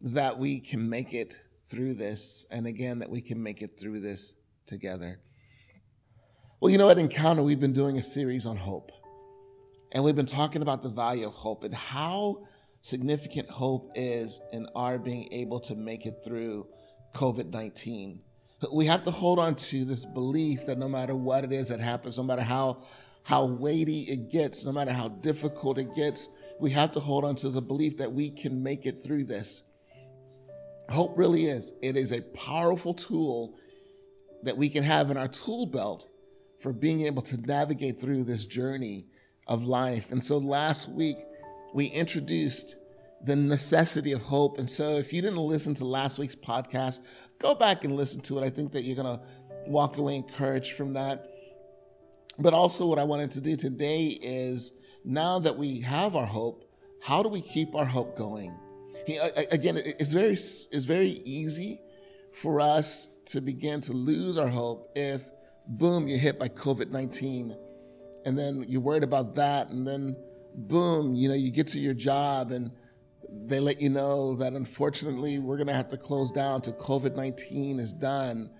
that 0.00 0.38
we 0.38 0.60
can 0.60 0.88
make 0.88 1.14
it 1.14 1.38
through 1.64 1.94
this, 1.94 2.46
and 2.50 2.66
again, 2.66 2.98
that 2.98 3.10
we 3.10 3.20
can 3.20 3.42
make 3.42 3.62
it 3.62 3.78
through 3.78 4.00
this 4.00 4.34
together. 4.66 5.20
Well, 6.60 6.70
you 6.70 6.78
know, 6.78 6.90
at 6.90 6.98
Encounter, 6.98 7.42
we've 7.42 7.60
been 7.60 7.72
doing 7.72 7.98
a 7.98 8.02
series 8.02 8.46
on 8.46 8.56
hope. 8.56 8.90
And 9.92 10.04
we've 10.04 10.16
been 10.16 10.26
talking 10.26 10.62
about 10.62 10.82
the 10.82 10.88
value 10.88 11.26
of 11.26 11.32
hope 11.32 11.64
and 11.64 11.74
how 11.74 12.46
significant 12.82 13.48
hope 13.48 13.90
is 13.94 14.40
in 14.52 14.66
our 14.74 14.98
being 14.98 15.32
able 15.32 15.60
to 15.60 15.74
make 15.74 16.06
it 16.06 16.20
through 16.24 16.66
COVID 17.14 17.50
19. 17.50 18.20
We 18.72 18.86
have 18.86 19.04
to 19.04 19.10
hold 19.10 19.38
on 19.38 19.54
to 19.54 19.84
this 19.84 20.04
belief 20.04 20.66
that 20.66 20.78
no 20.78 20.88
matter 20.88 21.14
what 21.14 21.44
it 21.44 21.52
is 21.52 21.68
that 21.68 21.80
happens, 21.80 22.16
no 22.16 22.24
matter 22.24 22.42
how, 22.42 22.82
how 23.26 23.44
weighty 23.44 24.02
it 24.02 24.30
gets, 24.30 24.64
no 24.64 24.70
matter 24.70 24.92
how 24.92 25.08
difficult 25.08 25.78
it 25.78 25.92
gets, 25.96 26.28
we 26.60 26.70
have 26.70 26.92
to 26.92 27.00
hold 27.00 27.24
on 27.24 27.34
to 27.34 27.48
the 27.48 27.60
belief 27.60 27.96
that 27.96 28.12
we 28.12 28.30
can 28.30 28.62
make 28.62 28.86
it 28.86 29.02
through 29.02 29.24
this. 29.24 29.64
Hope 30.90 31.18
really 31.18 31.46
is. 31.46 31.72
It 31.82 31.96
is 31.96 32.12
a 32.12 32.20
powerful 32.20 32.94
tool 32.94 33.58
that 34.44 34.56
we 34.56 34.68
can 34.68 34.84
have 34.84 35.10
in 35.10 35.16
our 35.16 35.26
tool 35.26 35.66
belt 35.66 36.06
for 36.60 36.72
being 36.72 37.04
able 37.04 37.22
to 37.22 37.36
navigate 37.38 38.00
through 38.00 38.22
this 38.22 38.46
journey 38.46 39.06
of 39.48 39.64
life. 39.64 40.12
And 40.12 40.22
so 40.22 40.38
last 40.38 40.88
week, 40.88 41.16
we 41.74 41.86
introduced 41.86 42.76
the 43.24 43.34
necessity 43.34 44.12
of 44.12 44.22
hope. 44.22 44.60
And 44.60 44.70
so 44.70 44.98
if 44.98 45.12
you 45.12 45.20
didn't 45.20 45.38
listen 45.38 45.74
to 45.74 45.84
last 45.84 46.20
week's 46.20 46.36
podcast, 46.36 47.00
go 47.40 47.56
back 47.56 47.82
and 47.82 47.96
listen 47.96 48.20
to 48.20 48.38
it. 48.38 48.44
I 48.44 48.50
think 48.50 48.70
that 48.70 48.84
you're 48.84 48.94
going 48.94 49.18
to 49.18 49.24
walk 49.68 49.96
away 49.96 50.14
encouraged 50.14 50.74
from 50.74 50.92
that. 50.92 51.26
But 52.38 52.52
also, 52.52 52.86
what 52.86 52.98
I 52.98 53.04
wanted 53.04 53.30
to 53.32 53.40
do 53.40 53.56
today 53.56 54.18
is 54.20 54.72
now 55.04 55.38
that 55.38 55.56
we 55.56 55.80
have 55.80 56.14
our 56.16 56.26
hope, 56.26 56.64
how 57.02 57.22
do 57.22 57.28
we 57.28 57.40
keep 57.40 57.74
our 57.74 57.84
hope 57.84 58.16
going? 58.16 58.54
Again, 59.50 59.76
it's 59.76 60.12
very, 60.12 60.32
it's 60.32 60.84
very 60.84 61.22
easy 61.24 61.80
for 62.32 62.60
us 62.60 63.08
to 63.26 63.40
begin 63.40 63.80
to 63.82 63.92
lose 63.92 64.36
our 64.36 64.48
hope 64.48 64.90
if, 64.96 65.22
boom, 65.66 66.08
you're 66.08 66.18
hit 66.18 66.38
by 66.38 66.48
COVID 66.48 66.90
19 66.90 67.56
and 68.26 68.36
then 68.36 68.64
you're 68.68 68.80
worried 68.80 69.04
about 69.04 69.36
that. 69.36 69.70
And 69.70 69.86
then, 69.86 70.16
boom, 70.54 71.14
you 71.14 71.28
know, 71.28 71.34
you 71.34 71.50
get 71.50 71.68
to 71.68 71.78
your 71.78 71.94
job 71.94 72.50
and 72.50 72.70
they 73.46 73.60
let 73.60 73.80
you 73.80 73.88
know 73.88 74.34
that 74.34 74.52
unfortunately 74.52 75.38
we're 75.38 75.56
going 75.56 75.68
to 75.68 75.72
have 75.72 75.88
to 75.90 75.96
close 75.96 76.32
down 76.32 76.60
till 76.60 76.74
COVID 76.74 77.14
19 77.14 77.78
is 77.78 77.92
done. 77.92 78.50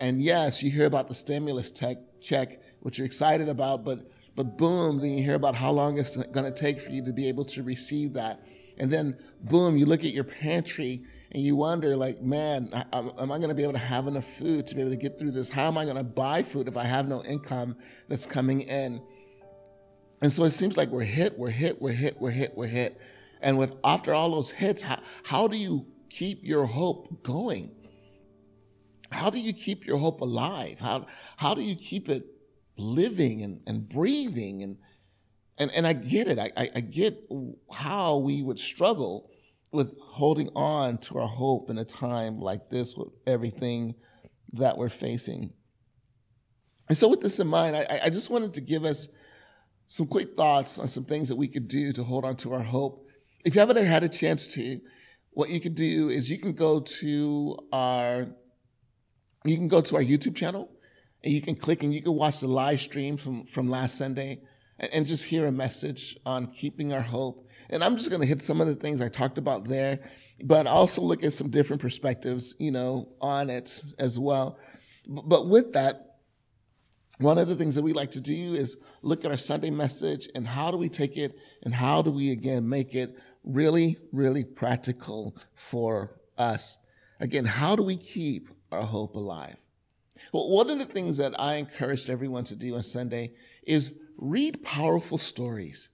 And 0.00 0.20
yes, 0.20 0.62
you 0.62 0.70
hear 0.70 0.86
about 0.86 1.06
the 1.06 1.14
stimulus 1.14 1.70
tech 1.70 1.98
check, 2.20 2.60
which 2.84 2.98
you're 2.98 3.06
excited 3.06 3.48
about, 3.48 3.82
but 3.82 4.10
but 4.36 4.58
boom, 4.58 4.98
then 4.98 5.16
you 5.16 5.24
hear 5.24 5.36
about 5.36 5.54
how 5.54 5.70
long 5.70 5.96
it's 5.96 6.16
going 6.16 6.44
to 6.44 6.50
take 6.50 6.80
for 6.80 6.90
you 6.90 7.02
to 7.04 7.12
be 7.12 7.28
able 7.28 7.44
to 7.46 7.62
receive 7.62 8.12
that. 8.14 8.44
And 8.76 8.90
then 8.90 9.16
boom, 9.40 9.76
you 9.78 9.86
look 9.86 10.00
at 10.00 10.12
your 10.12 10.24
pantry 10.24 11.04
and 11.30 11.42
you 11.42 11.56
wonder, 11.56 11.96
like, 11.96 12.20
man, 12.20 12.68
am 12.92 13.32
I 13.32 13.38
going 13.38 13.48
to 13.48 13.54
be 13.54 13.62
able 13.62 13.72
to 13.72 13.78
have 13.78 14.06
enough 14.06 14.26
food 14.26 14.66
to 14.66 14.74
be 14.74 14.82
able 14.82 14.90
to 14.90 14.96
get 14.96 15.18
through 15.18 15.30
this? 15.30 15.48
How 15.48 15.68
am 15.68 15.78
I 15.78 15.84
going 15.84 15.96
to 15.96 16.04
buy 16.04 16.42
food 16.42 16.68
if 16.68 16.76
I 16.76 16.84
have 16.84 17.08
no 17.08 17.22
income 17.22 17.76
that's 18.08 18.26
coming 18.26 18.62
in? 18.62 19.00
And 20.20 20.32
so 20.32 20.44
it 20.44 20.50
seems 20.50 20.76
like 20.76 20.90
we're 20.90 21.04
hit, 21.04 21.38
we're 21.38 21.50
hit, 21.50 21.80
we're 21.80 21.92
hit, 21.92 22.20
we're 22.20 22.32
hit, 22.32 22.56
we're 22.56 22.66
hit. 22.66 23.00
And 23.40 23.56
with 23.56 23.72
after 23.82 24.12
all 24.12 24.32
those 24.32 24.50
hits, 24.50 24.82
how, 24.82 25.00
how 25.24 25.46
do 25.46 25.56
you 25.56 25.86
keep 26.10 26.44
your 26.44 26.66
hope 26.66 27.22
going? 27.22 27.70
How 29.10 29.30
do 29.30 29.38
you 29.38 29.52
keep 29.52 29.86
your 29.86 29.96
hope 29.96 30.20
alive? 30.20 30.80
How, 30.80 31.06
how 31.36 31.54
do 31.54 31.62
you 31.62 31.76
keep 31.76 32.08
it 32.08 32.33
living 32.76 33.42
and, 33.42 33.60
and 33.66 33.88
breathing? 33.88 34.62
And, 34.62 34.78
and, 35.58 35.70
and 35.74 35.86
I 35.86 35.92
get 35.92 36.28
it. 36.28 36.38
I, 36.38 36.50
I, 36.56 36.70
I 36.76 36.80
get 36.80 37.28
how 37.72 38.18
we 38.18 38.42
would 38.42 38.58
struggle 38.58 39.30
with 39.72 39.98
holding 39.98 40.48
on 40.54 40.98
to 40.98 41.18
our 41.18 41.28
hope 41.28 41.68
in 41.68 41.78
a 41.78 41.84
time 41.84 42.38
like 42.38 42.68
this 42.68 42.94
with 42.96 43.08
everything 43.26 43.94
that 44.52 44.78
we're 44.78 44.88
facing. 44.88 45.52
And 46.88 46.96
so, 46.96 47.08
with 47.08 47.20
this 47.20 47.40
in 47.40 47.46
mind, 47.46 47.76
I, 47.76 48.00
I 48.04 48.10
just 48.10 48.30
wanted 48.30 48.54
to 48.54 48.60
give 48.60 48.84
us 48.84 49.08
some 49.86 50.06
quick 50.06 50.34
thoughts 50.34 50.78
on 50.78 50.86
some 50.86 51.04
things 51.04 51.28
that 51.28 51.36
we 51.36 51.48
could 51.48 51.66
do 51.66 51.92
to 51.92 52.04
hold 52.04 52.24
on 52.24 52.36
to 52.36 52.52
our 52.52 52.62
hope. 52.62 53.06
If 53.44 53.54
you 53.54 53.60
haven't 53.60 53.84
had 53.84 54.04
a 54.04 54.08
chance 54.08 54.46
to, 54.54 54.80
what 55.30 55.50
you 55.50 55.60
could 55.60 55.74
do 55.74 56.08
is 56.08 56.30
you 56.30 56.38
can 56.38 56.52
go 56.52 56.80
to 56.80 57.58
our 57.72 58.28
you 59.44 59.56
can 59.56 59.68
go 59.68 59.80
to 59.82 59.96
our 59.96 60.02
YouTube 60.02 60.34
channel 60.34 60.70
and 61.24 61.32
you 61.32 61.40
can 61.40 61.56
click 61.56 61.82
and 61.82 61.92
you 61.92 62.02
can 62.02 62.12
watch 62.12 62.40
the 62.40 62.46
live 62.46 62.80
stream 62.80 63.16
from, 63.16 63.44
from 63.46 63.68
last 63.68 63.96
Sunday 63.96 64.42
and, 64.78 64.92
and 64.92 65.06
just 65.06 65.24
hear 65.24 65.46
a 65.46 65.52
message 65.52 66.16
on 66.26 66.46
keeping 66.48 66.92
our 66.92 67.00
hope. 67.00 67.48
And 67.70 67.82
I'm 67.82 67.96
just 67.96 68.10
going 68.10 68.20
to 68.20 68.26
hit 68.26 68.42
some 68.42 68.60
of 68.60 68.66
the 68.66 68.74
things 68.74 69.00
I 69.00 69.08
talked 69.08 69.38
about 69.38 69.64
there, 69.64 70.00
but 70.44 70.66
also 70.66 71.00
look 71.00 71.24
at 71.24 71.32
some 71.32 71.48
different 71.48 71.80
perspectives, 71.80 72.54
you 72.58 72.70
know, 72.70 73.08
on 73.22 73.48
it 73.48 73.82
as 73.98 74.18
well. 74.18 74.58
But 75.08 75.48
with 75.48 75.72
that, 75.72 76.18
one 77.18 77.38
of 77.38 77.48
the 77.48 77.54
things 77.54 77.74
that 77.76 77.82
we 77.82 77.94
like 77.94 78.10
to 78.12 78.20
do 78.20 78.54
is 78.54 78.76
look 79.00 79.24
at 79.24 79.30
our 79.30 79.38
Sunday 79.38 79.70
message 79.70 80.28
and 80.34 80.46
how 80.46 80.70
do 80.70 80.76
we 80.76 80.90
take 80.90 81.16
it 81.16 81.38
and 81.62 81.72
how 81.72 82.02
do 82.02 82.10
we 82.10 82.32
again 82.32 82.68
make 82.68 82.94
it 82.94 83.16
really, 83.44 83.96
really 84.12 84.44
practical 84.44 85.36
for 85.54 86.20
us. 86.36 86.76
Again, 87.20 87.46
how 87.46 87.76
do 87.76 87.82
we 87.82 87.96
keep 87.96 88.48
our 88.72 88.82
hope 88.82 89.14
alive? 89.14 89.63
Well, 90.32 90.48
one 90.50 90.70
of 90.70 90.78
the 90.78 90.84
things 90.84 91.16
that 91.16 91.38
I 91.40 91.56
encouraged 91.56 92.08
everyone 92.08 92.44
to 92.44 92.56
do 92.56 92.74
on 92.76 92.82
Sunday 92.82 93.32
is 93.66 93.92
read 94.16 94.62
powerful 94.62 95.18
stories. 95.18 95.88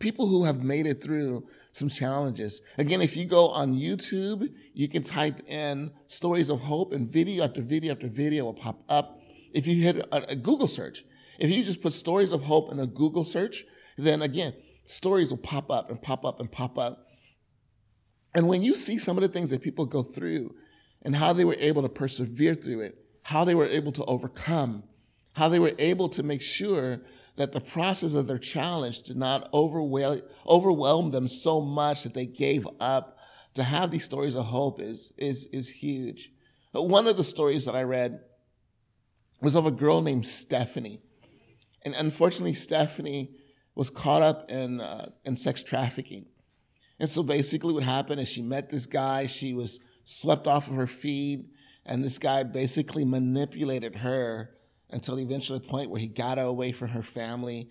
People 0.00 0.28
who 0.28 0.44
have 0.44 0.62
made 0.62 0.86
it 0.86 1.02
through 1.02 1.46
some 1.72 1.88
challenges. 1.88 2.62
Again, 2.78 3.02
if 3.02 3.16
you 3.16 3.24
go 3.24 3.48
on 3.48 3.74
YouTube, 3.74 4.48
you 4.72 4.88
can 4.88 5.02
type 5.02 5.40
in 5.48 5.90
stories 6.06 6.50
of 6.50 6.60
hope, 6.60 6.92
and 6.92 7.10
video 7.10 7.44
after 7.44 7.60
video 7.60 7.92
after 7.92 8.06
video 8.06 8.44
will 8.44 8.54
pop 8.54 8.82
up. 8.88 9.20
If 9.52 9.66
you 9.66 9.82
hit 9.82 9.96
a, 9.96 10.30
a 10.30 10.36
Google 10.36 10.68
search, 10.68 11.04
if 11.38 11.50
you 11.50 11.64
just 11.64 11.82
put 11.82 11.92
stories 11.92 12.32
of 12.32 12.42
hope 12.44 12.70
in 12.70 12.78
a 12.78 12.86
Google 12.86 13.24
search, 13.24 13.64
then 13.96 14.22
again, 14.22 14.54
stories 14.86 15.30
will 15.30 15.38
pop 15.38 15.70
up 15.70 15.90
and 15.90 16.00
pop 16.00 16.24
up 16.24 16.38
and 16.38 16.50
pop 16.50 16.78
up. 16.78 17.06
And 18.34 18.46
when 18.46 18.62
you 18.62 18.74
see 18.74 18.98
some 18.98 19.16
of 19.16 19.22
the 19.22 19.28
things 19.28 19.50
that 19.50 19.62
people 19.62 19.84
go 19.84 20.02
through 20.02 20.54
and 21.02 21.16
how 21.16 21.32
they 21.32 21.44
were 21.44 21.56
able 21.58 21.82
to 21.82 21.88
persevere 21.88 22.54
through 22.54 22.80
it, 22.80 23.04
how 23.22 23.44
they 23.44 23.54
were 23.54 23.66
able 23.66 23.92
to 23.92 24.04
overcome, 24.04 24.82
how 25.34 25.48
they 25.48 25.58
were 25.58 25.74
able 25.78 26.08
to 26.08 26.22
make 26.22 26.42
sure 26.42 27.00
that 27.36 27.52
the 27.52 27.60
process 27.60 28.14
of 28.14 28.26
their 28.26 28.38
challenge 28.38 29.02
did 29.02 29.16
not 29.16 29.48
overwhelm, 29.54 30.22
overwhelm 30.46 31.12
them 31.12 31.28
so 31.28 31.60
much 31.60 32.02
that 32.02 32.14
they 32.14 32.26
gave 32.26 32.66
up. 32.80 33.16
To 33.54 33.62
have 33.64 33.90
these 33.90 34.04
stories 34.04 34.36
of 34.36 34.44
hope 34.44 34.80
is, 34.80 35.12
is, 35.16 35.46
is 35.46 35.68
huge. 35.68 36.30
But 36.72 36.84
one 36.84 37.08
of 37.08 37.16
the 37.16 37.24
stories 37.24 37.64
that 37.64 37.74
I 37.74 37.82
read 37.82 38.20
was 39.40 39.54
of 39.54 39.66
a 39.66 39.70
girl 39.70 40.00
named 40.00 40.26
Stephanie. 40.26 41.00
And 41.82 41.94
unfortunately, 41.96 42.54
Stephanie 42.54 43.34
was 43.74 43.90
caught 43.90 44.22
up 44.22 44.50
in, 44.50 44.80
uh, 44.80 45.10
in 45.24 45.36
sex 45.36 45.62
trafficking. 45.62 46.26
And 47.00 47.08
so 47.08 47.22
basically, 47.22 47.72
what 47.72 47.84
happened 47.84 48.20
is 48.20 48.28
she 48.28 48.42
met 48.42 48.70
this 48.70 48.86
guy, 48.86 49.26
she 49.26 49.54
was 49.54 49.78
swept 50.08 50.46
off 50.46 50.68
of 50.68 50.74
her 50.74 50.86
feet, 50.86 51.44
and 51.84 52.02
this 52.02 52.18
guy 52.18 52.42
basically 52.42 53.04
manipulated 53.04 53.96
her 53.96 54.54
until 54.88 55.20
eventually 55.20 55.58
the 55.58 55.68
point 55.68 55.90
where 55.90 56.00
he 56.00 56.06
got 56.06 56.38
her 56.38 56.44
away 56.44 56.72
from 56.72 56.88
her 56.88 57.02
family. 57.02 57.68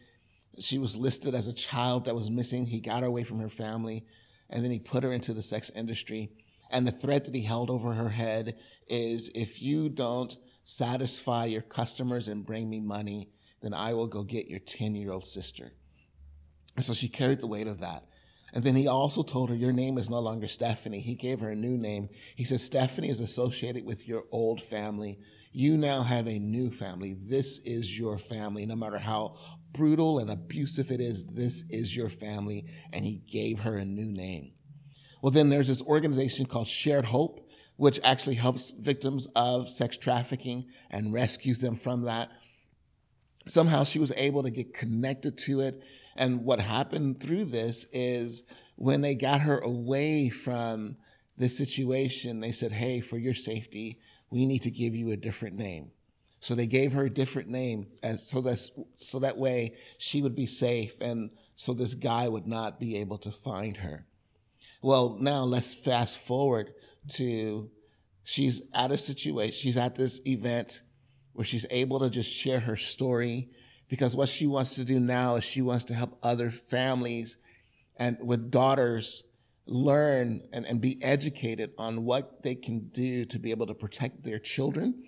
She 0.60 0.78
was 0.78 0.96
listed 0.96 1.34
as 1.34 1.48
a 1.48 1.54
child 1.54 2.06
that 2.06 2.14
was 2.14 2.30
missing. 2.30 2.68
He 2.68 2.80
got 2.80 3.02
her 3.02 3.08
away 3.08 3.24
from 3.24 3.40
her 3.40 3.50
family, 3.50 4.06
and 4.52 4.64
then 4.64 4.70
he 4.70 4.78
put 4.78 5.04
her 5.04 5.12
into 5.12 5.34
the 5.34 5.42
sex 5.42 5.72
industry. 5.76 6.30
And 6.70 6.86
the 6.86 6.92
threat 6.92 7.26
that 7.26 7.34
he 7.34 7.42
held 7.42 7.72
over 7.72 7.94
her 7.94 8.10
head 8.10 8.56
is 8.88 9.32
if 9.34 9.60
you 9.60 9.90
don't 9.90 10.38
satisfy 10.64 11.46
your 11.46 11.64
customers 11.64 12.28
and 12.28 12.46
bring 12.46 12.70
me 12.70 12.80
money, 12.80 13.32
then 13.64 13.74
I 13.74 13.96
will 13.96 14.08
go 14.08 14.22
get 14.22 14.48
your 14.48 14.60
10 14.60 14.94
year 14.94 15.12
old 15.12 15.26
sister. 15.26 15.72
And 16.76 16.86
so 16.86 16.94
she 16.94 17.08
carried 17.08 17.40
the 17.40 17.48
weight 17.48 17.66
of 17.66 17.80
that. 17.80 18.04
And 18.54 18.64
then 18.64 18.76
he 18.76 18.88
also 18.88 19.24
told 19.24 19.50
her, 19.50 19.56
Your 19.56 19.74
name 19.74 19.98
is 19.98 20.10
no 20.10 20.20
longer 20.20 20.48
Stephanie. 20.48 21.00
He 21.00 21.16
gave 21.16 21.42
her 21.42 21.50
a 21.50 21.56
new 21.56 21.78
name. 21.78 22.10
He 22.36 22.46
said, 22.46 22.62
Stephanie 22.62 23.10
is 23.10 23.20
associated 23.20 23.86
with 23.86 24.08
your 24.08 24.24
old 24.32 24.62
family. 24.62 25.20
You 25.52 25.78
now 25.78 26.04
have 26.04 26.28
a 26.28 26.40
new 26.40 26.72
family. 26.72 27.14
This 27.20 27.60
is 27.60 27.98
your 27.98 28.18
family. 28.18 28.66
No 28.66 28.76
matter 28.76 29.00
how 29.00 29.38
brutal 29.74 30.20
and 30.20 30.30
abusive 30.30 30.92
it 30.92 31.02
is, 31.02 31.26
this 31.26 31.64
is 31.70 31.96
your 31.96 32.10
family. 32.10 32.66
And 32.94 33.04
he 33.04 33.24
gave 33.30 33.60
her 33.60 33.76
a 33.76 33.86
new 33.86 34.12
name. 34.12 34.54
Well, 35.22 35.32
then 35.32 35.50
there's 35.50 35.68
this 35.68 35.82
organization 35.82 36.46
called 36.46 36.68
Shared 36.68 37.06
Hope, 37.06 37.50
which 37.76 38.00
actually 38.04 38.36
helps 38.36 38.72
victims 38.72 39.28
of 39.36 39.70
sex 39.70 39.98
trafficking 39.98 40.66
and 40.90 41.14
rescues 41.14 41.60
them 41.60 41.76
from 41.76 42.04
that. 42.04 42.30
Somehow 43.48 43.84
she 43.84 44.00
was 44.00 44.12
able 44.16 44.44
to 44.44 44.50
get 44.50 44.74
connected 44.74 45.38
to 45.40 45.62
it. 45.62 45.82
And 46.18 46.44
what 46.44 46.60
happened 46.60 47.20
through 47.20 47.46
this 47.46 47.86
is 47.92 48.44
when 48.76 49.02
they 49.02 49.16
got 49.16 49.42
her 49.42 49.60
away 49.60 50.30
from 50.30 50.98
the 51.38 51.50
situation, 51.50 52.40
they 52.40 52.52
said, 52.52 52.72
Hey, 52.72 53.00
for 53.00 53.18
your 53.18 53.34
safety, 53.34 54.00
we 54.30 54.46
need 54.46 54.64
to 54.64 54.72
give 54.72 54.96
you 54.96 55.12
a 55.12 55.18
different 55.18 55.56
name. 55.56 55.92
So 56.40 56.56
they 56.56 56.68
gave 56.68 56.94
her 56.94 57.06
a 57.06 57.10
different 57.10 57.50
name 57.50 57.88
as, 58.04 58.28
so, 58.28 58.42
that 58.42 58.60
so 58.98 59.20
that 59.20 59.38
way 59.38 59.76
she 59.98 60.22
would 60.22 60.36
be 60.36 60.46
safe 60.46 61.00
and 61.02 61.32
so 61.56 61.74
this 61.74 61.96
guy 61.96 62.28
would 62.28 62.46
not 62.46 62.80
be 62.80 62.98
able 62.98 63.18
to 63.20 63.32
find 63.32 63.78
her. 63.78 64.06
Well, 64.82 65.18
now 65.20 65.44
let's 65.44 65.74
fast 65.74 66.20
forward 66.20 66.74
to 67.14 67.72
she's 68.24 68.62
at 68.74 68.92
a 68.92 68.98
situation, 68.98 69.56
she's 69.56 69.78
at 69.78 69.96
this 69.96 70.22
event 70.26 70.82
where 71.34 71.46
she's 71.46 71.66
able 71.72 72.00
to 72.00 72.10
just 72.10 72.32
share 72.32 72.60
her 72.60 72.78
story. 72.78 73.50
Because 73.90 74.16
what 74.16 74.30
she 74.30 74.48
wants 74.48 74.76
to 74.76 74.84
do 74.84 75.00
now 75.00 75.36
is 75.36 75.44
she 75.44 75.62
wants 75.62 75.86
to 75.86 75.94
help 75.94 76.18
other 76.22 76.50
families 76.50 77.38
and 77.98 78.18
with 78.22 78.52
daughters 78.52 79.24
learn 79.66 80.42
and, 80.54 80.66
and 80.66 80.80
be 80.82 81.02
educated 81.04 81.72
on 81.78 82.06
what 82.06 82.44
they 82.44 82.56
can 82.56 82.90
do 82.90 83.26
to 83.26 83.40
be 83.40 83.52
able 83.52 83.68
to 83.68 83.74
protect 83.74 84.24
their 84.24 84.40
children 84.40 85.04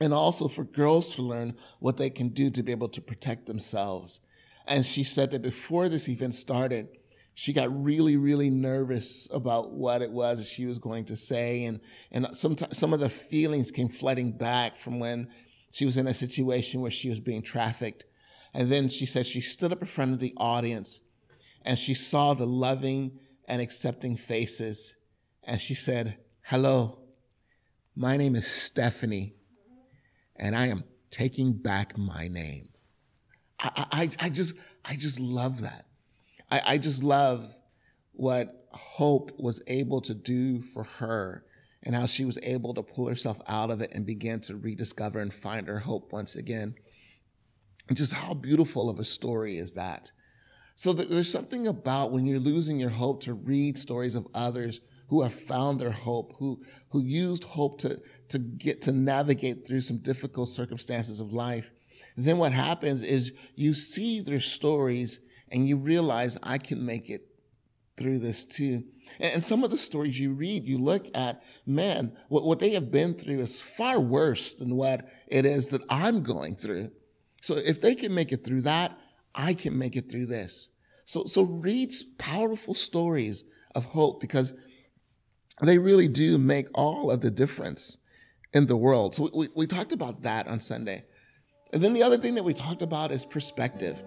and 0.00 0.12
also 0.12 0.46
for 0.48 0.64
girls 0.64 1.14
to 1.14 1.22
learn 1.22 1.54
what 1.80 1.96
they 1.96 2.10
can 2.10 2.28
do 2.28 2.50
to 2.50 2.62
be 2.62 2.72
able 2.72 2.88
to 2.88 3.00
protect 3.00 3.46
themselves. 3.46 4.20
And 4.66 4.84
she 4.84 5.04
said 5.04 5.30
that 5.30 5.42
before 5.42 5.88
this 5.88 6.08
event 6.08 6.34
started, 6.34 6.88
she 7.34 7.52
got 7.52 7.84
really, 7.84 8.16
really 8.16 8.50
nervous 8.50 9.28
about 9.30 9.70
what 9.72 10.02
it 10.02 10.10
was 10.10 10.48
she 10.48 10.66
was 10.66 10.78
going 10.78 11.04
to 11.06 11.16
say. 11.16 11.64
And, 11.64 11.80
and 12.10 12.28
some, 12.36 12.56
some 12.72 12.92
of 12.92 13.00
the 13.00 13.10
feelings 13.10 13.70
came 13.70 13.88
flooding 13.88 14.32
back 14.32 14.76
from 14.76 14.98
when 14.98 15.28
she 15.76 15.84
was 15.84 15.98
in 15.98 16.06
a 16.06 16.14
situation 16.14 16.80
where 16.80 16.90
she 16.90 17.10
was 17.10 17.20
being 17.20 17.42
trafficked. 17.42 18.06
And 18.54 18.72
then 18.72 18.88
she 18.88 19.04
said 19.04 19.26
she 19.26 19.42
stood 19.42 19.72
up 19.72 19.82
in 19.82 19.86
front 19.86 20.14
of 20.14 20.20
the 20.20 20.32
audience 20.38 21.00
and 21.60 21.78
she 21.78 21.92
saw 21.92 22.32
the 22.32 22.46
loving 22.46 23.18
and 23.46 23.60
accepting 23.60 24.16
faces. 24.16 24.94
And 25.42 25.60
she 25.60 25.74
said, 25.74 26.16
Hello, 26.44 27.00
my 27.94 28.16
name 28.16 28.36
is 28.36 28.50
Stephanie 28.50 29.34
and 30.34 30.56
I 30.56 30.68
am 30.68 30.84
taking 31.10 31.52
back 31.52 31.98
my 31.98 32.26
name. 32.26 32.70
I, 33.60 33.86
I, 33.92 34.10
I 34.18 34.28
just, 34.30 34.54
I 34.82 34.96
just 34.96 35.20
love 35.20 35.60
that. 35.60 35.84
I, 36.50 36.62
I 36.64 36.78
just 36.78 37.02
love 37.02 37.46
what 38.12 38.66
Hope 38.72 39.30
was 39.38 39.60
able 39.66 40.00
to 40.00 40.14
do 40.14 40.62
for 40.62 40.84
her 40.84 41.44
and 41.86 41.94
how 41.94 42.04
she 42.04 42.24
was 42.24 42.36
able 42.42 42.74
to 42.74 42.82
pull 42.82 43.06
herself 43.06 43.40
out 43.46 43.70
of 43.70 43.80
it 43.80 43.92
and 43.94 44.04
begin 44.04 44.40
to 44.40 44.56
rediscover 44.56 45.20
and 45.20 45.32
find 45.32 45.68
her 45.68 45.78
hope 45.78 46.12
once 46.12 46.34
again. 46.34 46.74
And 47.88 47.96
just 47.96 48.12
how 48.12 48.34
beautiful 48.34 48.90
of 48.90 48.98
a 48.98 49.04
story 49.04 49.56
is 49.56 49.74
that? 49.74 50.10
So 50.74 50.92
there's 50.92 51.30
something 51.30 51.68
about 51.68 52.10
when 52.10 52.26
you're 52.26 52.40
losing 52.40 52.80
your 52.80 52.90
hope 52.90 53.22
to 53.22 53.34
read 53.34 53.78
stories 53.78 54.16
of 54.16 54.26
others 54.34 54.80
who 55.08 55.22
have 55.22 55.32
found 55.32 55.80
their 55.80 55.92
hope, 55.92 56.34
who, 56.38 56.60
who 56.90 57.00
used 57.00 57.44
hope 57.44 57.78
to, 57.82 58.02
to 58.30 58.40
get 58.40 58.82
to 58.82 58.92
navigate 58.92 59.64
through 59.64 59.82
some 59.82 59.98
difficult 59.98 60.48
circumstances 60.48 61.20
of 61.20 61.32
life. 61.32 61.70
Then 62.16 62.38
what 62.38 62.52
happens 62.52 63.04
is 63.04 63.32
you 63.54 63.74
see 63.74 64.20
their 64.20 64.40
stories 64.40 65.20
and 65.52 65.68
you 65.68 65.76
realize 65.76 66.36
I 66.42 66.58
can 66.58 66.84
make 66.84 67.10
it 67.10 67.28
through 67.96 68.18
this 68.18 68.44
too. 68.44 68.84
And 69.20 69.42
some 69.42 69.64
of 69.64 69.70
the 69.70 69.78
stories 69.78 70.18
you 70.18 70.32
read, 70.32 70.66
you 70.66 70.78
look 70.78 71.06
at, 71.14 71.42
man, 71.64 72.16
what, 72.28 72.44
what 72.44 72.58
they 72.58 72.70
have 72.70 72.90
been 72.90 73.14
through 73.14 73.40
is 73.40 73.60
far 73.60 74.00
worse 74.00 74.54
than 74.54 74.74
what 74.74 75.08
it 75.28 75.46
is 75.46 75.68
that 75.68 75.82
I'm 75.88 76.22
going 76.22 76.56
through. 76.56 76.90
So 77.40 77.56
if 77.56 77.80
they 77.80 77.94
can 77.94 78.14
make 78.14 78.32
it 78.32 78.44
through 78.44 78.62
that, 78.62 78.98
I 79.34 79.54
can 79.54 79.78
make 79.78 79.96
it 79.96 80.10
through 80.10 80.26
this. 80.26 80.70
So, 81.04 81.24
so 81.26 81.42
read 81.42 81.92
powerful 82.18 82.74
stories 82.74 83.44
of 83.74 83.84
hope 83.84 84.20
because 84.20 84.52
they 85.62 85.78
really 85.78 86.08
do 86.08 86.38
make 86.38 86.66
all 86.74 87.10
of 87.10 87.20
the 87.20 87.30
difference 87.30 87.98
in 88.52 88.66
the 88.66 88.76
world. 88.76 89.14
So 89.14 89.30
we, 89.34 89.48
we 89.54 89.66
talked 89.66 89.92
about 89.92 90.22
that 90.22 90.48
on 90.48 90.60
Sunday. 90.60 91.04
And 91.72 91.82
then 91.82 91.92
the 91.92 92.02
other 92.02 92.18
thing 92.18 92.34
that 92.34 92.44
we 92.44 92.54
talked 92.54 92.82
about 92.82 93.12
is 93.12 93.24
perspective. 93.24 94.02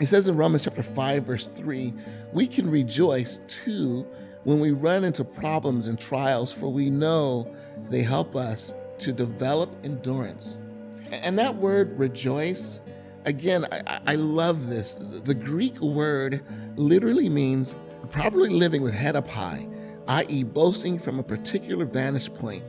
It 0.00 0.06
says 0.06 0.28
in 0.28 0.36
Romans 0.36 0.64
chapter 0.64 0.82
5, 0.82 1.24
verse 1.24 1.46
3, 1.46 1.92
we 2.32 2.46
can 2.46 2.70
rejoice 2.70 3.40
too 3.48 4.06
when 4.44 4.60
we 4.60 4.70
run 4.70 5.04
into 5.04 5.24
problems 5.24 5.88
and 5.88 5.98
trials, 5.98 6.52
for 6.52 6.68
we 6.68 6.90
know 6.90 7.54
they 7.90 8.02
help 8.02 8.36
us 8.36 8.72
to 8.98 9.12
develop 9.12 9.70
endurance. 9.84 10.56
And 11.10 11.38
that 11.38 11.56
word 11.56 11.98
rejoice, 11.98 12.80
again, 13.24 13.66
I, 13.72 14.00
I 14.06 14.14
love 14.14 14.68
this. 14.68 14.94
The 14.94 15.34
Greek 15.34 15.80
word 15.80 16.44
literally 16.76 17.28
means 17.28 17.74
properly 18.10 18.50
living 18.50 18.82
with 18.82 18.94
head 18.94 19.16
up 19.16 19.28
high 19.28 19.68
i.e., 20.08 20.42
boasting 20.42 20.98
from 20.98 21.18
a 21.18 21.22
particular 21.22 21.84
vantage 21.84 22.32
point, 22.32 22.64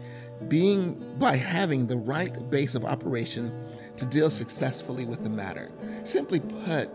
being 0.47 0.93
by 1.17 1.35
having 1.35 1.87
the 1.87 1.97
right 1.97 2.49
base 2.49 2.75
of 2.75 2.85
operation 2.85 3.51
to 3.97 4.05
deal 4.05 4.29
successfully 4.29 5.05
with 5.05 5.23
the 5.23 5.29
matter. 5.29 5.71
Simply 6.03 6.41
put, 6.65 6.89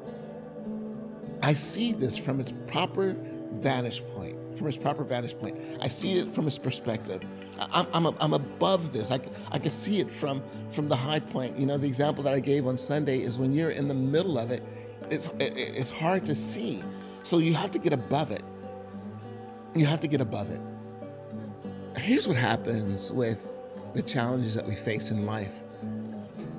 I 1.45 1.53
see 1.53 1.93
this 1.93 2.17
from 2.17 2.41
its 2.41 2.53
proper 2.67 3.15
vantage 3.53 4.03
point. 4.15 4.39
From 4.57 4.69
its 4.69 4.79
proper 4.79 5.05
vantage 5.05 5.39
point, 5.39 5.59
I 5.81 5.89
see 5.89 6.19
it 6.19 6.33
from 6.33 6.47
its 6.47 6.57
perspective. 6.57 7.23
I'm, 7.59 7.87
I'm, 7.93 8.07
I'm 8.19 8.33
above 8.33 8.95
this. 8.95 9.11
I, 9.11 9.21
I 9.51 9.59
can 9.59 9.71
see 9.71 10.01
it 10.01 10.11
from, 10.11 10.43
from 10.71 10.89
the 10.89 10.97
high 10.97 11.21
point. 11.21 11.59
You 11.59 11.67
know, 11.67 11.77
the 11.77 11.87
example 11.87 12.23
that 12.25 12.33
I 12.33 12.41
gave 12.41 12.67
on 12.67 12.79
Sunday 12.79 13.21
is 13.21 13.37
when 13.37 13.53
you're 13.53 13.71
in 13.71 13.89
the 13.89 13.95
middle 13.95 14.39
of 14.39 14.51
it, 14.51 14.63
it's, 15.11 15.27
it, 15.39 15.59
it's 15.59 15.91
hard 15.91 16.25
to 16.27 16.35
see. 16.35 16.83
So 17.25 17.39
you 17.39 17.53
have 17.53 17.71
to 17.73 17.79
get 17.79 17.93
above 17.93 18.31
it. 18.31 18.43
You 19.75 19.85
have 19.85 20.01
to 20.01 20.09
get 20.09 20.23
above 20.23 20.51
it. 20.51 20.61
Here's 21.99 22.27
what 22.27 22.39
happens 22.39 23.13
with 23.13 23.47
the 23.93 24.03
challenges 24.03 24.55
that 24.55 24.67
we 24.67 24.77
face 24.77 25.11
in 25.11 25.27
life 25.27 25.61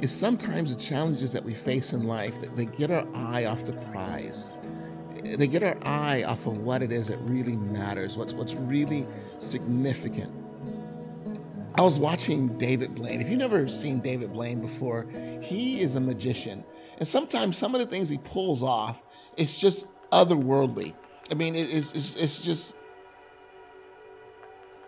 is 0.01 0.11
sometimes 0.11 0.75
the 0.75 0.79
challenges 0.81 1.31
that 1.31 1.43
we 1.43 1.53
face 1.53 1.93
in 1.93 2.03
life 2.03 2.39
that 2.41 2.55
they 2.55 2.65
get 2.65 2.91
our 2.91 3.07
eye 3.15 3.45
off 3.45 3.65
the 3.65 3.73
prize 3.73 4.49
they 5.33 5.47
get 5.47 5.63
our 5.63 5.77
eye 5.83 6.23
off 6.23 6.45
of 6.45 6.57
what 6.57 6.81
it 6.81 6.91
is 6.91 7.07
that 7.07 7.17
really 7.21 7.55
matters 7.55 8.17
what's 8.17 8.33
what's 8.33 8.53
really 8.53 9.07
significant 9.39 10.31
i 11.77 11.81
was 11.81 11.99
watching 11.99 12.57
david 12.57 12.93
blaine 12.95 13.21
if 13.21 13.29
you've 13.29 13.39
never 13.39 13.67
seen 13.67 13.99
david 13.99 14.31
blaine 14.31 14.61
before 14.61 15.07
he 15.41 15.81
is 15.81 15.95
a 15.95 15.99
magician 15.99 16.63
and 16.97 17.07
sometimes 17.07 17.57
some 17.57 17.73
of 17.73 17.81
the 17.81 17.87
things 17.87 18.09
he 18.09 18.17
pulls 18.19 18.61
off 18.61 19.03
it's 19.37 19.57
just 19.57 19.87
otherworldly 20.11 20.93
i 21.31 21.33
mean 21.33 21.55
it's, 21.55 21.91
it's, 21.91 22.15
it's 22.15 22.39
just 22.39 22.75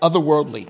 otherworldly. 0.02 0.68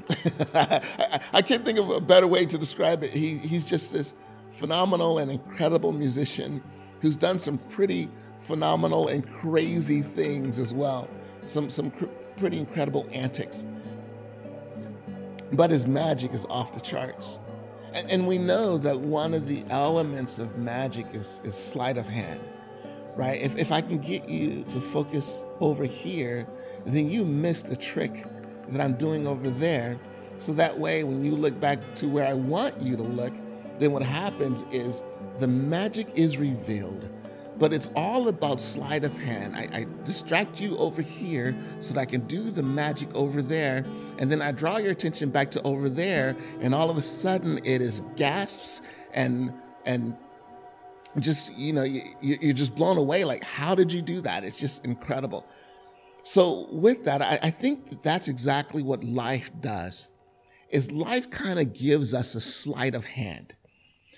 I 1.33 1.41
can't 1.41 1.65
think 1.65 1.79
of 1.79 1.89
a 1.89 2.01
better 2.01 2.27
way 2.27 2.45
to 2.45 2.57
describe 2.57 3.03
it. 3.03 3.11
He, 3.11 3.37
he's 3.37 3.65
just 3.65 3.93
this 3.93 4.13
phenomenal 4.51 5.19
and 5.19 5.31
incredible 5.31 5.91
musician 5.91 6.63
who's 7.01 7.17
done 7.17 7.39
some 7.39 7.57
pretty 7.69 8.09
phenomenal 8.39 9.07
and 9.07 9.27
crazy 9.29 10.01
things 10.01 10.59
as 10.59 10.73
well, 10.73 11.09
some, 11.45 11.69
some 11.69 11.91
cr- 11.91 12.05
pretty 12.37 12.57
incredible 12.59 13.07
antics. 13.11 13.65
But 15.53 15.71
his 15.71 15.87
magic 15.87 16.33
is 16.33 16.45
off 16.45 16.73
the 16.73 16.79
charts. 16.79 17.39
And, 17.93 18.11
and 18.11 18.27
we 18.27 18.37
know 18.37 18.77
that 18.77 18.99
one 18.99 19.33
of 19.33 19.47
the 19.47 19.63
elements 19.69 20.39
of 20.39 20.57
magic 20.57 21.05
is, 21.13 21.41
is 21.43 21.55
sleight 21.55 21.97
of 21.97 22.07
hand 22.07 22.41
right? 23.17 23.41
If, 23.41 23.57
if 23.57 23.71
I 23.71 23.81
can 23.81 23.97
get 23.97 24.29
you 24.29 24.63
to 24.69 24.79
focus 24.79 25.43
over 25.59 25.85
here, 25.85 26.47
then 26.85 27.09
you 27.09 27.25
miss 27.25 27.63
the 27.63 27.75
trick 27.75 28.25
that 28.69 28.79
I'm 28.79 28.93
doing 28.93 29.25
over 29.27 29.49
there. 29.49 29.99
So 30.37 30.53
that 30.53 30.77
way, 30.77 31.03
when 31.03 31.25
you 31.25 31.31
look 31.31 31.59
back 31.59 31.79
to 31.95 32.07
where 32.07 32.27
I 32.27 32.33
want 32.33 32.79
you 32.79 32.95
to 32.95 33.01
look, 33.01 33.33
then 33.79 33.91
what 33.91 34.03
happens 34.03 34.63
is 34.71 35.01
the 35.39 35.47
magic 35.47 36.07
is 36.15 36.37
revealed. 36.37 37.09
But 37.59 37.73
it's 37.73 37.89
all 37.95 38.27
about 38.27 38.61
sleight 38.61 39.03
of 39.03 39.17
hand. 39.17 39.55
I, 39.55 39.79
I, 39.79 39.87
distract 40.03 40.61
you 40.61 40.77
over 40.77 41.01
here 41.01 41.57
so 41.79 41.93
that 41.93 41.99
I 41.99 42.05
can 42.05 42.21
do 42.27 42.51
the 42.51 42.61
magic 42.61 43.13
over 43.15 43.41
there. 43.41 43.83
And 44.19 44.31
then 44.31 44.41
I 44.41 44.51
draw 44.51 44.77
your 44.77 44.91
attention 44.91 45.29
back 45.29 45.49
to 45.51 45.61
over 45.63 45.89
there. 45.89 46.35
And 46.61 46.75
all 46.75 46.89
of 46.89 46.97
a 46.97 47.01
sudden, 47.01 47.59
it 47.63 47.81
is 47.81 48.03
gasps 48.15 48.81
and, 49.13 49.53
and, 49.85 50.15
just 51.19 51.51
you 51.57 51.73
know 51.73 51.81
you, 51.81 52.03
you're 52.21 52.53
just 52.53 52.75
blown 52.75 52.95
away 52.95 53.23
like 53.23 53.43
how 53.43 53.73
did 53.73 53.91
you 53.91 54.03
do 54.03 54.21
that 54.21 54.43
it's 54.43 54.59
just 54.59 54.85
incredible 54.85 55.47
so 56.27 56.67
with 56.73 57.05
that, 57.05 57.21
I, 57.21 57.39
I 57.41 57.49
think 57.51 57.89
that 57.89 58.03
that's 58.03 58.27
exactly 58.27 58.83
what 58.83 59.01
life 59.01 59.49
does. 59.61 60.09
Is 60.69 60.91
life 60.91 61.29
kind 61.29 61.57
of 61.57 61.71
gives 61.71 62.13
us 62.13 62.35
a 62.35 62.41
sleight 62.41 62.95
of 62.95 63.05
hand. 63.05 63.55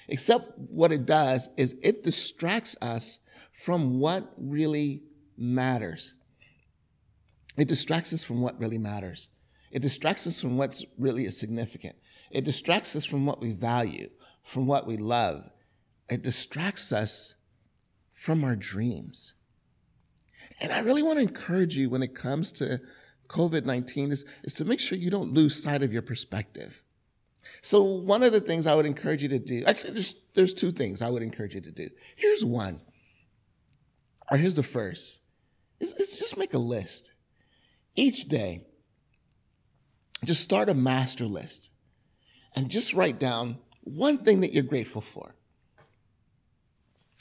Except 0.08 0.58
what 0.58 0.92
it 0.92 1.06
does 1.06 1.50
is 1.56 1.76
it 1.84 2.04
distracts 2.04 2.76
us 2.82 3.20
from 3.52 4.00
what 4.00 4.34
really 4.38 5.04
matters. 5.38 6.14
It 7.58 7.68
distracts 7.68 8.14
us 8.14 8.24
from 8.24 8.42
what 8.42 8.60
really 8.60 8.78
matters. 8.78 9.30
It 9.72 9.82
distracts 9.82 10.26
us 10.28 10.42
from 10.42 10.58
what's 10.58 10.86
really 10.98 11.30
significant. 11.30 11.96
It 12.32 12.46
distracts 12.46 12.96
us 12.96 13.06
from 13.06 13.26
what 13.26 13.42
we 13.42 13.52
value, 13.52 14.10
from 14.44 14.66
what 14.66 14.88
we 14.88 14.98
love. 14.98 15.50
It 16.10 16.24
distracts 16.24 16.92
us 16.92 17.36
from 18.12 18.44
our 18.44 18.56
dreams. 18.56 19.34
And 20.60 20.72
I 20.72 20.80
really 20.80 21.04
want 21.04 21.18
to 21.18 21.24
encourage 21.24 21.76
you 21.76 21.90
when 21.90 22.04
it 22.04 22.16
comes 22.16 22.52
to 22.54 22.82
COVID 23.28 23.66
19 23.66 24.12
is, 24.12 24.26
is 24.44 24.54
to 24.56 24.66
make 24.66 24.80
sure 24.80 24.98
you 24.98 25.12
don't 25.12 25.34
lose 25.34 25.62
sight 25.62 25.84
of 25.84 25.94
your 25.94 26.02
perspective. 26.02 26.82
So, 27.62 27.84
one 27.84 28.24
of 28.24 28.32
the 28.32 28.42
things 28.42 28.68
I 28.68 28.76
would 28.76 28.86
encourage 28.86 29.22
you 29.24 29.30
to 29.30 29.40
do, 29.40 29.64
actually, 29.66 29.94
there's, 29.94 30.16
there's 30.36 30.54
two 30.54 30.72
things 30.72 31.02
I 31.02 31.10
would 31.10 31.24
encourage 31.24 31.56
you 31.56 31.62
to 31.62 31.72
do. 31.72 31.90
Here's 32.16 32.44
one, 32.44 32.82
or 34.32 34.38
here's 34.38 34.56
the 34.56 34.64
first 34.64 35.20
is, 35.80 35.94
is 35.94 36.18
just 36.18 36.38
make 36.38 36.54
a 36.54 36.60
list. 36.60 37.12
Each 37.96 38.28
day, 38.28 38.66
just 40.24 40.42
start 40.42 40.70
a 40.70 40.74
master 40.74 41.26
list 41.26 41.72
and 42.56 42.70
just 42.70 42.94
write 42.94 43.20
down 43.20 43.58
one 43.84 44.18
thing 44.18 44.42
that 44.42 44.54
you're 44.54 44.64
grateful 44.64 45.02
for. 45.02 45.36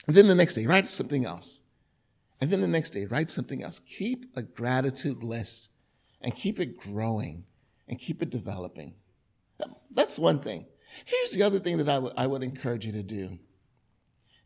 And 0.07 0.15
then 0.15 0.27
the 0.27 0.35
next 0.35 0.55
day, 0.55 0.65
write 0.65 0.89
something 0.89 1.25
else. 1.25 1.61
And 2.41 2.49
then 2.49 2.61
the 2.61 2.67
next 2.67 2.91
day, 2.91 3.05
write 3.05 3.29
something 3.29 3.63
else. 3.63 3.79
Keep 3.79 4.35
a 4.35 4.41
gratitude 4.41 5.23
list 5.23 5.69
and 6.21 6.35
keep 6.35 6.59
it 6.59 6.77
growing 6.77 7.45
and 7.87 7.99
keep 7.99 8.21
it 8.21 8.29
developing. 8.29 8.95
That's 9.91 10.17
one 10.17 10.39
thing. 10.39 10.65
Here's 11.05 11.31
the 11.31 11.43
other 11.43 11.59
thing 11.59 11.77
that 11.77 11.89
I, 11.89 11.95
w- 11.95 12.13
I 12.15 12.27
would 12.27 12.43
encourage 12.43 12.85
you 12.85 12.91
to 12.93 13.03
do 13.03 13.39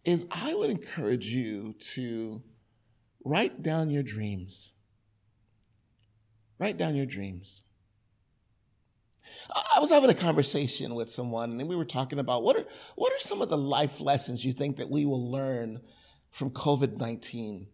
is 0.04 0.26
I 0.32 0.54
would 0.54 0.70
encourage 0.70 1.28
you 1.28 1.74
to 1.94 2.42
write 3.24 3.62
down 3.62 3.90
your 3.90 4.04
dreams. 4.04 4.74
Write 6.60 6.78
down 6.78 6.96
your 6.96 7.06
dreams. 7.06 7.62
I 9.74 9.80
was 9.80 9.90
having 9.90 10.10
a 10.10 10.16
conversation 10.16 10.96
with 10.96 11.10
someone 11.10 11.60
and 11.60 11.70
we 11.70 11.76
were 11.76 11.86
talking 11.86 12.20
about 12.20 12.44
what 12.44 12.58
are 12.58 12.66
what 12.96 13.12
are 13.14 13.20
some 13.20 13.42
of 13.42 13.50
the 13.50 13.58
life 13.58 14.00
lessons 14.00 14.46
you 14.46 14.54
think 14.54 14.78
that 14.78 14.90
we 14.90 15.06
will 15.06 15.32
learn 15.32 15.82
from 16.32 16.50
COVID-19? 16.52 17.68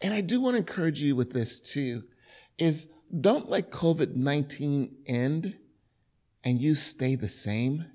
And 0.00 0.14
I 0.14 0.20
do 0.20 0.40
want 0.40 0.54
to 0.54 0.58
encourage 0.58 1.00
you 1.00 1.16
with 1.16 1.32
this 1.32 1.60
too 1.60 2.04
is 2.58 2.88
don't 3.20 3.48
let 3.48 3.70
COVID-19 3.70 4.90
end 5.06 5.56
and 6.44 6.60
you 6.60 6.74
stay 6.74 7.14
the 7.14 7.28
same. 7.28 7.86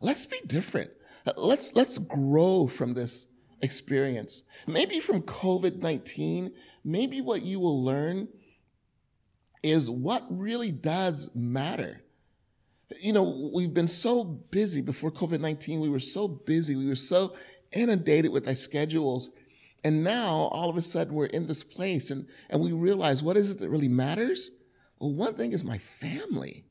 Let's 0.00 0.26
be 0.26 0.38
different. 0.46 0.90
Let's 1.36 1.74
let's 1.74 1.98
grow 1.98 2.66
from 2.66 2.94
this 2.94 3.26
experience. 3.62 4.42
Maybe 4.66 5.00
from 5.00 5.22
COVID-19, 5.22 6.52
maybe 6.84 7.20
what 7.20 7.42
you 7.42 7.60
will 7.60 7.82
learn 7.82 8.28
is 9.62 9.90
what 9.90 10.24
really 10.30 10.70
does 10.70 11.30
matter. 11.34 12.02
You 13.00 13.12
know, 13.12 13.50
we've 13.52 13.74
been 13.74 13.88
so 13.88 14.22
busy 14.22 14.80
before 14.80 15.10
COVID 15.10 15.40
19, 15.40 15.80
we 15.80 15.88
were 15.88 15.98
so 15.98 16.28
busy, 16.28 16.76
we 16.76 16.86
were 16.86 16.94
so 16.94 17.34
inundated 17.72 18.30
with 18.32 18.46
our 18.46 18.54
schedules. 18.54 19.30
And 19.82 20.02
now 20.04 20.48
all 20.52 20.70
of 20.70 20.76
a 20.76 20.82
sudden 20.82 21.14
we're 21.14 21.26
in 21.26 21.46
this 21.46 21.62
place 21.62 22.10
and, 22.10 22.26
and 22.48 22.60
we 22.60 22.72
realize 22.72 23.22
what 23.22 23.36
is 23.36 23.50
it 23.50 23.58
that 23.58 23.68
really 23.68 23.88
matters? 23.88 24.50
Well, 24.98 25.12
one 25.12 25.34
thing 25.34 25.52
is 25.52 25.64
my 25.64 25.78
family. 25.78 26.64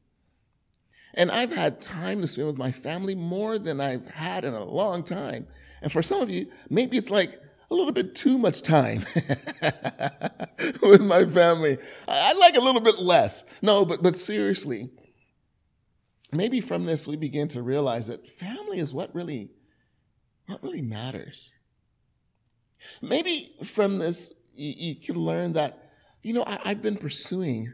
And 1.13 1.32
I've 1.32 1.56
had 1.56 1.82
time 1.82 2.21
to 2.21 2.28
spend 2.28 2.48
with 2.48 2.58
my 2.58 2.71
family 2.71 3.15
more 3.15 3.58
than 3.58 3.80
I've 3.80 4.10
had 4.10 4.43
in 4.43 4.54
a 4.54 4.63
long 4.63 5.04
time. 5.04 5.48
And 5.86 5.91
for 5.91 6.02
some 6.02 6.19
of 6.19 6.32
you, 6.32 6.48
maybe 6.67 6.98
it's 6.98 7.12
like, 7.12 7.39
a 7.69 7.76
little 7.76 7.91
bit 7.91 8.15
too 8.15 8.38
much 8.38 8.62
time 8.62 9.00
with 10.82 11.02
my 11.02 11.26
family. 11.26 11.78
I'd 12.08 12.38
like 12.38 12.56
a 12.56 12.62
little 12.62 12.82
bit 12.82 13.00
less. 13.00 13.43
No, 13.62 13.86
but 13.86 14.04
but 14.04 14.15
seriously, 14.15 14.89
maybe 16.32 16.62
from 16.62 16.86
this 16.86 17.08
we 17.08 17.15
begin 17.15 17.48
to 17.50 17.62
realize 17.62 18.08
that 18.08 18.30
family 18.30 18.80
is 18.80 18.93
what 18.93 19.13
really 19.15 19.50
what 20.48 20.62
really 20.62 20.82
matters. 20.82 21.50
Maybe 23.02 23.56
from 23.63 23.98
this 23.98 24.32
you, 24.54 24.74
you 24.78 24.95
can 24.95 25.15
learn 25.15 25.54
that 25.54 25.91
you 26.21 26.34
know 26.34 26.43
I, 26.45 26.60
I've 26.65 26.82
been 26.82 26.98
pursuing 26.98 27.74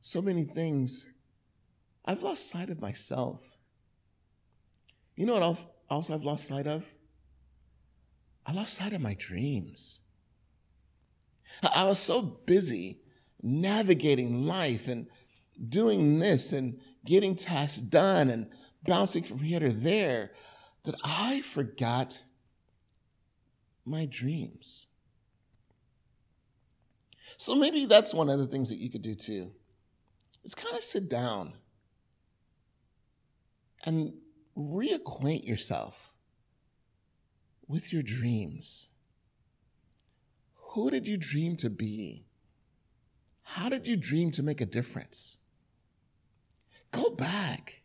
so 0.00 0.22
many 0.22 0.44
things. 0.44 1.08
I've 2.04 2.22
lost 2.22 2.48
sight 2.48 2.70
of 2.70 2.80
myself. 2.80 3.42
You 5.16 5.26
know 5.26 5.38
what 5.38 5.58
also 5.90 6.14
I've 6.14 6.22
lost 6.22 6.46
sight 6.46 6.66
of? 6.66 6.84
I 8.44 8.52
lost 8.52 8.74
sight 8.74 8.92
of 8.92 9.00
my 9.00 9.14
dreams. 9.14 10.00
I 11.74 11.84
was 11.84 11.98
so 11.98 12.22
busy 12.22 13.00
navigating 13.42 14.46
life 14.46 14.88
and 14.88 15.06
doing 15.68 16.18
this 16.18 16.52
and 16.52 16.80
getting 17.04 17.36
tasks 17.36 17.78
done 17.78 18.30
and 18.30 18.48
bouncing 18.86 19.22
from 19.22 19.38
here 19.38 19.60
to 19.60 19.70
there 19.70 20.32
that 20.84 20.94
I 21.04 21.42
forgot 21.42 22.22
my 23.84 24.06
dreams. 24.06 24.86
So 27.36 27.54
maybe 27.54 27.86
that's 27.86 28.14
one 28.14 28.28
of 28.28 28.38
the 28.38 28.46
things 28.46 28.68
that 28.68 28.78
you 28.78 28.90
could 28.90 29.02
do 29.02 29.14
too. 29.14 29.52
Is 30.44 30.54
kind 30.54 30.76
of 30.76 30.82
sit 30.82 31.08
down 31.08 31.54
and 33.84 34.14
reacquaint 34.56 35.46
yourself 35.46 36.11
with 37.72 37.90
your 37.90 38.02
dreams. 38.02 38.88
Who 40.72 40.90
did 40.90 41.08
you 41.08 41.16
dream 41.16 41.56
to 41.56 41.70
be? 41.70 42.26
How 43.42 43.70
did 43.70 43.86
you 43.86 43.96
dream 43.96 44.30
to 44.32 44.42
make 44.42 44.60
a 44.60 44.66
difference? 44.66 45.38
Go 46.90 47.10
back. 47.10 47.80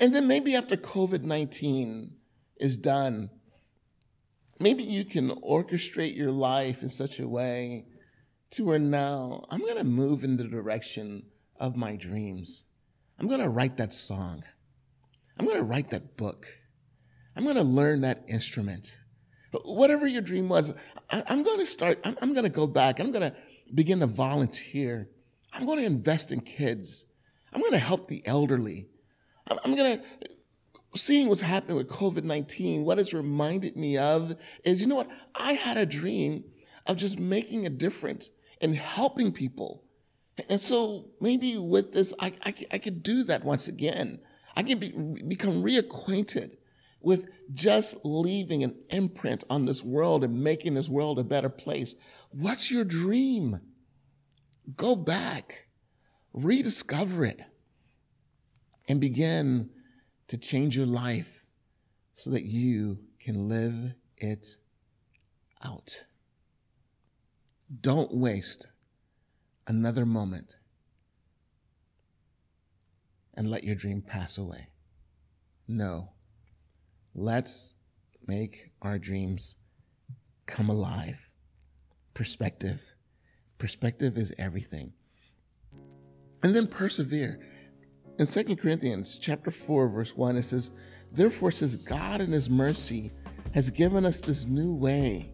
And 0.00 0.14
then 0.14 0.26
maybe 0.26 0.54
after 0.54 0.76
COVID 0.76 1.22
19 1.22 2.14
is 2.56 2.78
done, 2.78 3.28
maybe 4.58 4.82
you 4.82 5.04
can 5.04 5.28
orchestrate 5.28 6.16
your 6.16 6.32
life 6.32 6.82
in 6.82 6.88
such 6.88 7.20
a 7.20 7.28
way 7.28 7.84
to 8.52 8.64
where 8.64 8.78
now 8.78 9.44
I'm 9.50 9.60
going 9.60 9.76
to 9.76 9.84
move 9.84 10.24
in 10.24 10.38
the 10.38 10.44
direction 10.44 11.26
of 11.60 11.76
my 11.76 11.96
dreams. 11.96 12.64
I'm 13.18 13.28
going 13.28 13.40
to 13.40 13.50
write 13.50 13.76
that 13.76 13.92
song. 13.92 14.44
I'm 15.38 15.44
going 15.44 15.58
to 15.58 15.64
write 15.64 15.90
that 15.90 16.16
book. 16.16 16.46
I'm 17.36 17.44
going 17.44 17.56
to 17.56 17.62
learn 17.62 18.02
that 18.02 18.24
instrument. 18.28 18.98
Whatever 19.64 20.06
your 20.06 20.22
dream 20.22 20.48
was, 20.48 20.74
I, 21.10 21.22
am 21.28 21.42
going 21.42 21.60
to 21.60 21.66
start, 21.66 22.00
I'm, 22.04 22.32
going 22.32 22.44
to 22.44 22.50
go 22.50 22.66
back. 22.66 23.00
I'm 23.00 23.12
going 23.12 23.30
to 23.30 23.34
begin 23.72 24.00
to 24.00 24.06
volunteer. 24.06 25.08
I'm 25.52 25.66
going 25.66 25.78
to 25.78 25.84
invest 25.84 26.32
in 26.32 26.40
kids. 26.40 27.06
I'm 27.52 27.60
going 27.60 27.72
to 27.72 27.78
help 27.78 28.08
the 28.08 28.26
elderly. 28.26 28.88
I'm, 29.50 29.58
I'm 29.64 29.76
going 29.76 29.98
to, 29.98 30.04
seeing 30.96 31.28
what's 31.28 31.40
happening 31.40 31.76
with 31.76 31.88
COVID 31.88 32.24
19, 32.24 32.84
what 32.84 32.98
it's 32.98 33.12
reminded 33.12 33.76
me 33.76 33.96
of 33.96 34.34
is 34.64 34.80
you 34.80 34.86
know 34.86 34.96
what? 34.96 35.10
I 35.34 35.52
had 35.52 35.76
a 35.76 35.86
dream 35.86 36.44
of 36.86 36.96
just 36.96 37.18
making 37.18 37.66
a 37.66 37.70
difference 37.70 38.30
and 38.60 38.74
helping 38.74 39.32
people. 39.32 39.84
And 40.48 40.60
so 40.60 41.10
maybe 41.20 41.58
with 41.58 41.92
this, 41.92 42.12
I, 42.18 42.32
I, 42.44 42.54
I 42.72 42.78
could 42.78 43.02
do 43.02 43.24
that 43.24 43.44
once 43.44 43.68
again. 43.68 44.20
I 44.56 44.62
can 44.62 44.78
be, 44.78 44.90
become 45.26 45.62
reacquainted 45.62 46.56
with 47.04 47.28
just 47.52 48.04
leaving 48.04 48.62
an 48.62 48.74
imprint 48.90 49.44
on 49.50 49.66
this 49.66 49.82
world 49.82 50.24
and 50.24 50.42
making 50.42 50.74
this 50.74 50.88
world 50.88 51.18
a 51.18 51.24
better 51.24 51.48
place. 51.48 51.94
What's 52.30 52.70
your 52.70 52.84
dream? 52.84 53.60
Go 54.76 54.96
back, 54.96 55.66
rediscover 56.32 57.24
it, 57.24 57.40
and 58.88 59.00
begin 59.00 59.70
to 60.28 60.38
change 60.38 60.76
your 60.76 60.86
life 60.86 61.46
so 62.14 62.30
that 62.30 62.44
you 62.44 62.98
can 63.20 63.48
live 63.48 63.94
it 64.16 64.56
out. 65.62 66.04
Don't 67.80 68.14
waste 68.14 68.68
another 69.66 70.06
moment 70.06 70.56
and 73.34 73.50
let 73.50 73.64
your 73.64 73.74
dream 73.74 74.02
pass 74.02 74.38
away. 74.38 74.68
No. 75.66 76.13
Let's 77.14 77.74
make 78.26 78.70
our 78.82 78.98
dreams 78.98 79.56
come 80.46 80.68
alive. 80.68 81.28
Perspective. 82.12 82.94
Perspective 83.58 84.18
is 84.18 84.34
everything. 84.38 84.92
And 86.42 86.54
then 86.54 86.66
persevere. 86.66 87.40
In 88.18 88.26
2 88.26 88.56
Corinthians 88.56 89.16
chapter 89.16 89.50
4, 89.50 89.88
verse 89.88 90.16
1, 90.16 90.36
it 90.36 90.42
says, 90.42 90.70
Therefore 91.12 91.50
says 91.50 91.76
God 91.76 92.20
in 92.20 92.32
his 92.32 92.50
mercy 92.50 93.12
has 93.52 93.70
given 93.70 94.04
us 94.04 94.20
this 94.20 94.46
new 94.46 94.72
way. 94.72 95.30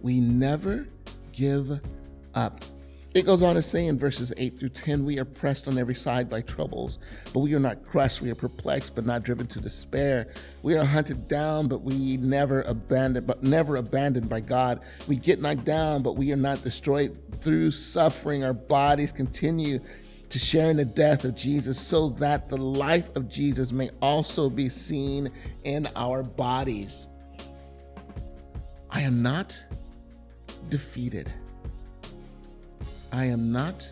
We 0.00 0.20
never 0.20 0.88
give 1.32 1.80
up. 2.34 2.64
It 3.14 3.24
goes 3.24 3.40
on 3.40 3.54
to 3.54 3.62
say 3.62 3.86
in 3.86 3.98
verses 3.98 4.34
8 4.36 4.58
through 4.58 4.68
10 4.68 5.04
we 5.04 5.18
are 5.18 5.24
pressed 5.24 5.66
on 5.66 5.78
every 5.78 5.94
side 5.94 6.28
by 6.28 6.42
troubles, 6.42 6.98
but 7.32 7.40
we 7.40 7.54
are 7.54 7.58
not 7.58 7.82
crushed. 7.82 8.20
We 8.20 8.30
are 8.30 8.34
perplexed, 8.34 8.94
but 8.94 9.06
not 9.06 9.22
driven 9.22 9.46
to 9.46 9.60
despair. 9.60 10.28
We 10.62 10.76
are 10.76 10.84
hunted 10.84 11.26
down, 11.26 11.68
but 11.68 11.82
we 11.82 12.18
never 12.18 12.62
abandoned, 12.62 13.26
but 13.26 13.42
never 13.42 13.76
abandoned 13.76 14.28
by 14.28 14.40
God. 14.40 14.82
We 15.06 15.16
get 15.16 15.40
knocked 15.40 15.64
down, 15.64 16.02
but 16.02 16.16
we 16.16 16.32
are 16.32 16.36
not 16.36 16.62
destroyed. 16.62 17.16
Through 17.38 17.70
suffering, 17.70 18.44
our 18.44 18.52
bodies 18.52 19.10
continue 19.10 19.80
to 20.28 20.38
share 20.38 20.70
in 20.70 20.76
the 20.76 20.84
death 20.84 21.24
of 21.24 21.34
Jesus 21.34 21.80
so 21.80 22.10
that 22.10 22.50
the 22.50 22.58
life 22.58 23.08
of 23.16 23.28
Jesus 23.28 23.72
may 23.72 23.88
also 24.02 24.50
be 24.50 24.68
seen 24.68 25.30
in 25.64 25.88
our 25.96 26.22
bodies. 26.22 27.06
I 28.90 29.00
am 29.00 29.22
not 29.22 29.58
defeated. 30.68 31.32
I 33.12 33.24
am 33.24 33.52
not 33.52 33.90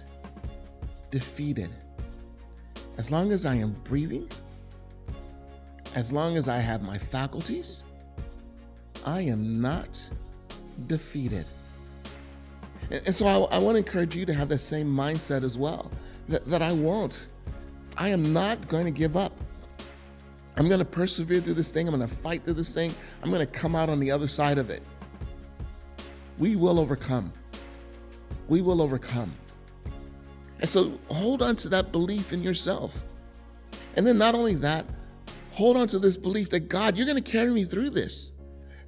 defeated. 1.11 1.71
As 2.99 3.11
long 3.11 3.33
as 3.33 3.45
I 3.45 3.55
am 3.55 3.73
breathing, 3.85 4.29
as 5.95 6.13
long 6.13 6.37
as 6.37 6.49
I 6.49 6.59
have 6.59 6.83
my 6.83 6.99
faculties, 6.99 7.83
I 9.05 9.23
am 9.23 9.61
not 9.61 10.11
defeated. 10.87 11.47
And 12.91 13.15
so 13.15 13.27
I, 13.27 13.57
I, 13.57 13.59
want 13.59 13.75
to 13.75 13.79
encourage 13.79 14.15
you 14.15 14.27
to 14.27 14.35
have 14.35 14.49
that 14.51 14.59
same 14.59 14.89
mindset 14.89 15.43
as 15.43 15.59
well 15.59 15.91
that, 16.29 16.47
that 16.47 16.63
I 16.63 16.73
won't. 16.73 17.27
I 17.97 18.11
am 18.11 18.33
not 18.33 18.69
going 18.69 18.85
to 18.85 18.91
give 18.91 19.17
up. 19.17 19.33
I'm 20.57 20.69
going 20.69 20.79
to 20.79 20.85
persevere 20.85 21.41
through 21.41 21.55
this 21.55 21.71
thing. 21.71 21.89
I'm 21.89 21.97
going 21.97 22.09
to 22.09 22.15
fight 22.17 22.45
through 22.45 22.55
this 22.55 22.73
thing. 22.73 22.95
I'm 23.23 23.31
going 23.31 23.45
to 23.45 23.53
come 23.53 23.75
out 23.75 23.89
on 23.89 23.99
the 24.01 24.11
other 24.11 24.29
side 24.29 24.59
of 24.59 24.71
it. 24.71 24.83
We 26.39 26.57
will 26.57 26.79
overcome. 26.79 27.33
We 28.49 28.63
will 28.63 28.81
overcome. 28.81 29.33
And 30.61 30.69
so 30.69 30.99
hold 31.09 31.43
on 31.43 31.57
to 31.57 31.69
that 31.71 31.93
belief 31.93 32.33
in 32.33 32.43
yourself. 32.43 33.03
And 33.95 34.07
then 34.07 34.19
not 34.19 34.35
only 34.35 34.55
that, 34.57 34.87
hold 35.53 35.77
on 35.77 35.89
to 35.89 35.99
this 35.99 36.17
belief 36.17 36.51
that 36.51 36.69
God, 36.69 36.97
you're 36.97 37.07
going 37.07 37.23
to 37.23 37.31
carry 37.31 37.51
me 37.51 37.65
through 37.65 37.91
this. 37.91 38.33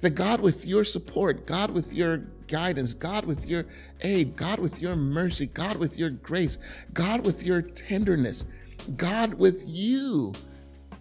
That 0.01 0.11
God, 0.11 0.39
with 0.39 0.65
your 0.65 0.85
support, 0.85 1.45
God, 1.45 1.71
with 1.71 1.93
your 1.93 2.17
guidance, 2.47 2.93
God, 2.93 3.25
with 3.25 3.45
your 3.45 3.65
aid, 4.01 4.35
God, 4.35 4.59
with 4.59 4.81
your 4.81 4.95
mercy, 4.95 5.45
God, 5.45 5.77
with 5.77 5.97
your 5.97 6.09
grace, 6.09 6.57
God, 6.93 7.25
with 7.25 7.43
your 7.43 7.61
tenderness, 7.61 8.45
God, 8.95 9.33
with 9.33 9.63
you, 9.67 10.33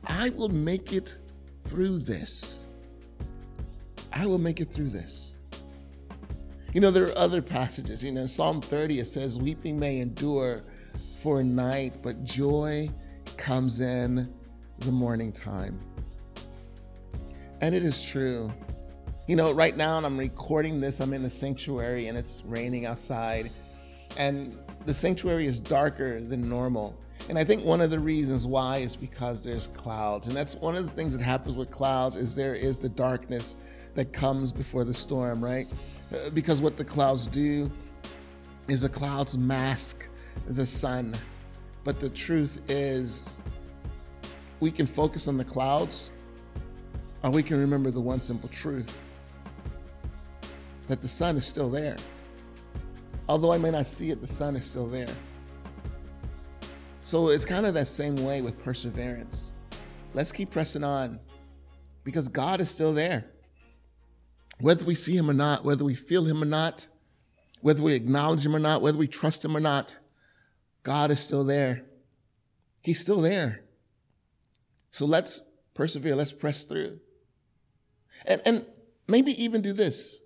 I 0.04 0.30
will 0.30 0.48
make 0.48 0.92
it 0.92 1.16
through 1.64 1.98
this. 2.00 2.58
I 4.12 4.26
will 4.26 4.38
make 4.38 4.60
it 4.60 4.66
through 4.66 4.88
this. 4.88 5.34
You 6.74 6.82
know, 6.82 6.90
there 6.90 7.04
are 7.04 7.18
other 7.18 7.40
passages. 7.40 8.04
You 8.04 8.12
know, 8.12 8.22
in 8.22 8.28
Psalm 8.28 8.60
30, 8.60 9.00
it 9.00 9.06
says, 9.06 9.38
Weeping 9.38 9.78
may 9.78 10.00
endure 10.00 10.62
for 11.22 11.40
a 11.40 11.44
night, 11.44 12.02
but 12.02 12.24
joy 12.24 12.90
comes 13.38 13.80
in 13.80 14.32
the 14.80 14.92
morning 14.92 15.32
time. 15.32 15.80
And 17.62 17.74
it 17.74 17.82
is 17.82 18.02
true. 18.02 18.52
You 19.26 19.36
know, 19.36 19.52
right 19.52 19.76
now, 19.76 19.96
and 19.96 20.06
I'm 20.06 20.18
recording 20.18 20.80
this, 20.80 21.00
I'm 21.00 21.12
in 21.14 21.22
the 21.22 21.30
sanctuary 21.30 22.06
and 22.06 22.16
it's 22.16 22.42
raining 22.44 22.86
outside. 22.86 23.50
And 24.16 24.56
the 24.84 24.94
sanctuary 24.94 25.46
is 25.46 25.60
darker 25.60 26.20
than 26.20 26.48
normal. 26.48 26.98
And 27.28 27.38
I 27.38 27.44
think 27.44 27.64
one 27.64 27.80
of 27.80 27.90
the 27.90 27.98
reasons 27.98 28.46
why 28.46 28.78
is 28.78 28.94
because 28.94 29.42
there's 29.42 29.66
clouds. 29.68 30.28
And 30.28 30.36
that's 30.36 30.54
one 30.54 30.76
of 30.76 30.84
the 30.84 30.92
things 30.92 31.16
that 31.16 31.22
happens 31.22 31.56
with 31.56 31.70
clouds 31.70 32.14
is 32.16 32.34
there 32.34 32.54
is 32.54 32.78
the 32.78 32.88
darkness 32.88 33.56
that 33.98 34.12
comes 34.12 34.52
before 34.52 34.84
the 34.84 34.94
storm, 34.94 35.44
right? 35.44 35.66
Uh, 36.14 36.30
because 36.30 36.60
what 36.60 36.76
the 36.76 36.84
clouds 36.84 37.26
do 37.26 37.68
is 38.68 38.82
the 38.82 38.88
clouds 38.88 39.36
mask 39.36 40.06
the 40.46 40.64
sun. 40.64 41.16
But 41.82 41.98
the 41.98 42.08
truth 42.08 42.60
is 42.68 43.40
we 44.60 44.70
can 44.70 44.86
focus 44.86 45.26
on 45.26 45.36
the 45.36 45.44
clouds 45.44 46.10
or 47.24 47.32
we 47.32 47.42
can 47.42 47.58
remember 47.58 47.90
the 47.90 48.00
one 48.00 48.20
simple 48.20 48.48
truth 48.50 49.04
that 50.86 51.02
the 51.02 51.08
sun 51.08 51.36
is 51.36 51.44
still 51.44 51.68
there. 51.68 51.96
Although 53.28 53.52
I 53.52 53.58
may 53.58 53.72
not 53.72 53.88
see 53.88 54.12
it, 54.12 54.20
the 54.20 54.28
sun 54.28 54.54
is 54.54 54.64
still 54.64 54.86
there. 54.86 55.12
So 57.02 57.30
it's 57.30 57.44
kind 57.44 57.66
of 57.66 57.74
that 57.74 57.88
same 57.88 58.24
way 58.24 58.42
with 58.42 58.62
perseverance. 58.62 59.50
Let's 60.14 60.30
keep 60.30 60.52
pressing 60.52 60.84
on 60.84 61.18
because 62.04 62.28
God 62.28 62.60
is 62.60 62.70
still 62.70 62.94
there. 62.94 63.24
Whether 64.60 64.84
we 64.84 64.94
see 64.94 65.16
him 65.16 65.30
or 65.30 65.34
not, 65.34 65.64
whether 65.64 65.84
we 65.84 65.94
feel 65.94 66.24
him 66.24 66.42
or 66.42 66.46
not, 66.46 66.88
whether 67.60 67.82
we 67.82 67.94
acknowledge 67.94 68.44
him 68.44 68.54
or 68.54 68.60
not, 68.60 68.82
whether 68.82 68.98
we 68.98 69.08
trust 69.08 69.44
him 69.44 69.56
or 69.56 69.60
not, 69.60 69.96
God 70.82 71.10
is 71.10 71.20
still 71.20 71.44
there. 71.44 71.84
He's 72.80 73.00
still 73.00 73.20
there. 73.20 73.64
So 74.90 75.06
let's 75.06 75.40
persevere, 75.74 76.16
let's 76.16 76.32
press 76.32 76.64
through. 76.64 76.98
And, 78.26 78.42
and 78.44 78.66
maybe 79.08 79.42
even 79.42 79.60
do 79.60 79.72
this, 79.72 80.18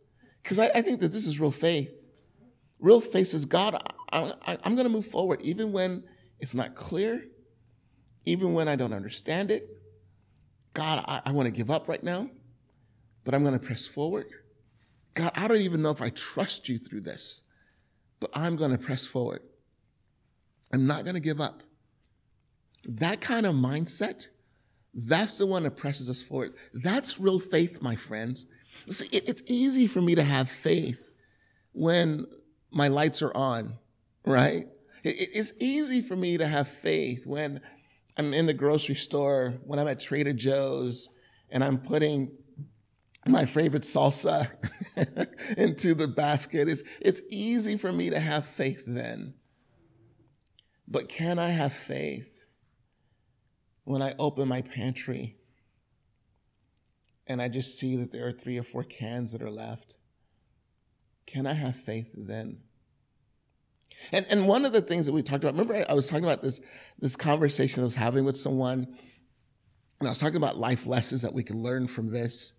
because 0.43 0.59
I, 0.59 0.67
I, 0.75 0.83
think 0.83 1.01
that 1.01 1.13
this 1.13 1.27
is 1.27 1.41
real 1.41 1.51
faith. 1.51 1.91
Real 2.79 3.01
faith 3.01 3.35
is 3.35 3.45
God, 3.45 3.75
I, 4.13 4.33
I, 4.47 4.59
I'm 4.65 4.75
going 4.75 4.87
to 4.87 4.93
move 4.93 5.07
forward, 5.07 5.41
even 5.43 5.73
when 5.73 6.05
it's 6.41 6.55
not 6.55 6.75
clear, 6.75 7.25
even 8.25 8.55
when 8.55 8.69
I 8.69 8.77
don't 8.77 8.93
understand 8.93 9.51
it. 9.51 9.69
God, 10.75 11.05
I, 11.07 11.23
I 11.27 11.33
want 11.33 11.47
to 11.47 11.51
give 11.51 11.71
up 11.71 11.87
right 11.89 12.03
now, 12.03 12.31
but 13.25 13.35
I'm 13.35 13.43
going 13.43 13.59
to 13.59 13.65
press 13.65 13.87
forward. 13.87 14.27
God, 15.15 15.33
I 15.35 15.49
don't 15.49 15.59
even 15.59 15.83
know 15.83 15.91
if 15.91 16.03
I 16.03 16.11
trust 16.11 16.69
you 16.69 16.79
through 16.79 17.03
this, 17.03 17.43
but 18.21 18.31
I'm 18.35 18.57
going 18.57 18.71
to 18.71 18.79
press 18.79 19.07
forward. 19.07 19.43
I'm 20.73 20.87
not 20.87 21.05
going 21.05 21.15
to 21.15 21.21
give 21.21 21.41
up. 21.41 21.63
That 22.85 23.21
kind 23.21 23.47
of 23.47 23.55
mindset, 23.55 24.29
that's 24.95 25.37
the 25.37 25.47
one 25.47 25.65
that 25.65 25.77
presses 25.77 26.09
us 26.09 26.23
forward. 26.23 26.57
That's 26.73 27.21
real 27.21 27.39
faith, 27.39 27.83
my 27.83 27.95
friends. 27.95 28.47
See, 28.89 29.09
it's 29.13 29.43
easy 29.47 29.87
for 29.87 30.01
me 30.01 30.15
to 30.15 30.25
have 30.25 30.49
faith 30.49 31.11
when 31.73 32.27
my 32.71 32.89
lights 32.89 33.23
are 33.23 33.37
on, 33.37 33.79
right? 34.25 34.67
It's 35.05 35.53
easy 35.61 36.01
for 36.01 36.17
me 36.17 36.39
to 36.39 36.47
have 36.47 36.69
faith 36.69 37.27
when 37.27 37.61
I'm 38.17 38.33
in 38.33 38.47
the 38.47 38.55
grocery 38.55 38.95
store, 38.95 39.55
when 39.65 39.79
I'm 39.79 39.89
at 39.89 40.01
Trader 40.01 40.33
Joe's, 40.33 41.09
and 41.51 41.63
I'm 41.63 41.79
putting 41.79 42.33
my 43.27 43.45
favorite 43.45 43.85
salsa 43.85 44.51
into 45.57 45.95
the 45.95 46.09
basket. 46.09 46.69
It's, 46.69 46.83
it's 47.01 47.23
easy 47.31 47.77
for 47.77 47.93
me 47.93 48.11
to 48.11 48.19
have 48.19 48.47
faith 48.47 48.85
then. 48.87 49.35
But 50.89 51.09
can 51.09 51.39
I 51.39 51.49
have 51.49 51.73
faith 51.73 52.47
when 53.85 54.03
I 54.03 54.15
open 54.19 54.49
my 54.49 54.63
pantry 54.63 55.37
and 57.27 57.41
I 57.41 57.49
just 57.49 57.79
see 57.79 57.97
that 57.97 58.11
there 58.11 58.27
are 58.27 58.33
three 58.33 58.59
or 58.59 58.63
four 58.63 58.83
cans 58.83 59.33
that 59.33 59.43
are 59.43 59.51
left? 59.51 59.97
Can 61.27 61.47
I 61.47 61.55
have 61.55 61.77
faith 61.77 62.13
then? 62.17 62.59
And, 64.11 64.27
and 64.31 64.49
one 64.49 64.65
of 64.65 64.73
the 64.73 64.83
things 64.83 65.07
that 65.07 65.13
we 65.13 65.23
talked 65.23 65.45
about, 65.45 65.55
remember 65.55 65.85
I 65.89 65.95
was 65.95 66.09
talking 66.09 66.25
about 66.25 66.43
this, 66.43 66.61
this 66.99 67.15
conversation 67.15 67.83
I 67.83 67.85
was 67.85 67.97
having 67.97 68.25
with 68.25 68.37
someone, 68.37 68.97
and 70.01 70.09
I 70.09 70.11
was 70.11 70.19
talking 70.19 70.37
about 70.37 70.59
life 70.59 70.87
lessons 70.87 71.23
that 71.23 71.33
we 71.33 71.45
can 71.45 71.63
learn 71.63 71.87
from 71.87 72.11
this. 72.11 72.55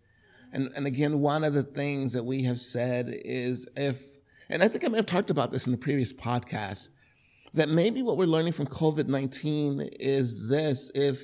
And, 0.54 0.72
and 0.76 0.86
again, 0.86 1.20
one 1.20 1.44
of 1.44 1.56
the 1.56 1.64
things 1.64 2.14
that 2.14 2.24
we 2.24 2.44
have 2.44 2.60
said 2.60 3.10
is 3.26 3.68
if, 3.76 4.02
and 4.50 4.62
I 4.62 4.68
think 4.68 4.86
I 4.86 4.88
may 4.88 4.98
have 4.98 5.08
talked 5.08 5.32
about 5.32 5.52
this 5.52 5.66
in 5.66 5.72
the 5.72 5.80
previous 5.80 6.14
podcast, 6.14 6.90
that 7.56 7.70
maybe 7.70 8.04
what 8.04 8.18
we're 8.18 8.26
learning 8.26 8.54
from 8.54 8.68
COVID 8.68 9.08
19 9.08 9.82
is 10.00 10.48
this 10.48 10.92
if 10.94 11.24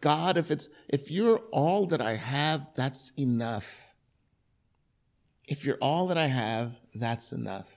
God, 0.00 0.38
if 0.38 0.52
it's, 0.52 0.68
if 0.88 1.10
you're 1.10 1.38
all 1.50 1.86
that 1.86 2.00
I 2.00 2.14
have, 2.14 2.72
that's 2.76 3.10
enough. 3.18 3.94
If 5.48 5.64
you're 5.64 5.78
all 5.80 6.06
that 6.08 6.18
I 6.18 6.26
have, 6.26 6.78
that's 6.94 7.32
enough. 7.32 7.68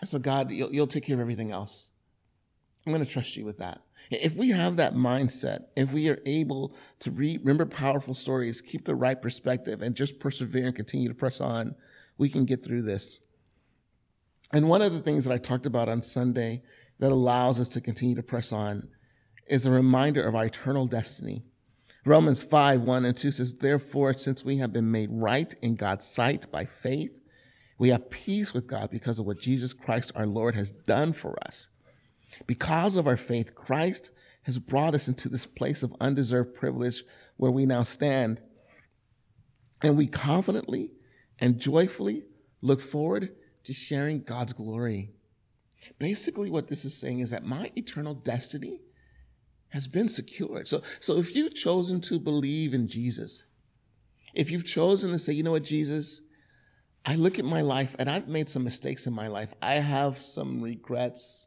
And 0.00 0.08
So, 0.08 0.18
God, 0.18 0.50
you'll, 0.50 0.72
you'll 0.72 0.86
take 0.88 1.04
care 1.04 1.14
of 1.14 1.20
everything 1.20 1.52
else. 1.52 1.88
I'm 2.86 2.92
going 2.92 3.04
to 3.04 3.10
trust 3.10 3.36
you 3.36 3.44
with 3.44 3.58
that. 3.58 3.80
If 4.10 4.34
we 4.34 4.50
have 4.50 4.76
that 4.76 4.94
mindset, 4.94 5.66
if 5.76 5.92
we 5.92 6.08
are 6.08 6.20
able 6.26 6.74
to 7.00 7.10
remember 7.12 7.64
powerful 7.64 8.14
stories, 8.14 8.60
keep 8.60 8.84
the 8.84 8.94
right 8.94 9.20
perspective, 9.20 9.82
and 9.82 9.94
just 9.94 10.18
persevere 10.18 10.66
and 10.66 10.74
continue 10.74 11.08
to 11.08 11.14
press 11.14 11.40
on, 11.40 11.76
we 12.18 12.28
can 12.28 12.44
get 12.44 12.64
through 12.64 12.82
this. 12.82 13.20
And 14.52 14.68
one 14.68 14.82
of 14.82 14.92
the 14.92 15.00
things 15.00 15.24
that 15.24 15.32
I 15.32 15.38
talked 15.38 15.66
about 15.66 15.88
on 15.88 16.02
Sunday 16.02 16.62
that 16.98 17.12
allows 17.12 17.60
us 17.60 17.68
to 17.70 17.80
continue 17.80 18.16
to 18.16 18.22
press 18.22 18.52
on 18.52 18.88
is 19.46 19.64
a 19.64 19.70
reminder 19.70 20.22
of 20.22 20.34
our 20.34 20.46
eternal 20.46 20.86
destiny. 20.86 21.44
Romans 22.04 22.42
5 22.42 22.82
1 22.82 23.04
and 23.04 23.16
2 23.16 23.30
says, 23.30 23.54
Therefore, 23.54 24.12
since 24.14 24.44
we 24.44 24.56
have 24.58 24.72
been 24.72 24.90
made 24.90 25.08
right 25.12 25.54
in 25.62 25.76
God's 25.76 26.04
sight 26.04 26.50
by 26.50 26.64
faith, 26.64 27.20
we 27.78 27.90
have 27.90 28.10
peace 28.10 28.52
with 28.52 28.66
God 28.66 28.90
because 28.90 29.18
of 29.18 29.26
what 29.26 29.40
Jesus 29.40 29.72
Christ 29.72 30.12
our 30.14 30.26
Lord 30.26 30.54
has 30.54 30.72
done 30.72 31.12
for 31.12 31.38
us. 31.46 31.68
Because 32.46 32.96
of 32.96 33.06
our 33.06 33.16
faith, 33.16 33.54
Christ 33.54 34.10
has 34.42 34.58
brought 34.58 34.94
us 34.94 35.08
into 35.08 35.28
this 35.28 35.46
place 35.46 35.82
of 35.82 35.94
undeserved 36.00 36.54
privilege 36.54 37.04
where 37.36 37.50
we 37.50 37.66
now 37.66 37.82
stand. 37.82 38.40
And 39.82 39.96
we 39.96 40.06
confidently 40.06 40.92
and 41.38 41.58
joyfully 41.58 42.24
look 42.60 42.80
forward 42.80 43.34
to 43.64 43.72
sharing 43.72 44.22
God's 44.22 44.52
glory. 44.52 45.10
Basically, 45.98 46.50
what 46.50 46.68
this 46.68 46.84
is 46.84 46.96
saying 46.96 47.20
is 47.20 47.30
that 47.30 47.44
my 47.44 47.70
eternal 47.76 48.14
destiny 48.14 48.80
has 49.70 49.86
been 49.86 50.08
secured. 50.08 50.68
So, 50.68 50.82
so 51.00 51.18
if 51.18 51.34
you've 51.34 51.54
chosen 51.54 52.00
to 52.02 52.20
believe 52.20 52.74
in 52.74 52.88
Jesus, 52.88 53.44
if 54.34 54.50
you've 54.50 54.66
chosen 54.66 55.10
to 55.10 55.18
say, 55.18 55.32
you 55.32 55.42
know 55.42 55.52
what, 55.52 55.64
Jesus, 55.64 56.20
I 57.04 57.16
look 57.16 57.38
at 57.38 57.44
my 57.44 57.62
life 57.62 57.96
and 57.98 58.08
I've 58.08 58.28
made 58.28 58.48
some 58.48 58.64
mistakes 58.64 59.06
in 59.06 59.12
my 59.12 59.26
life. 59.26 59.52
I 59.60 59.74
have 59.74 60.18
some 60.18 60.60
regrets 60.60 61.46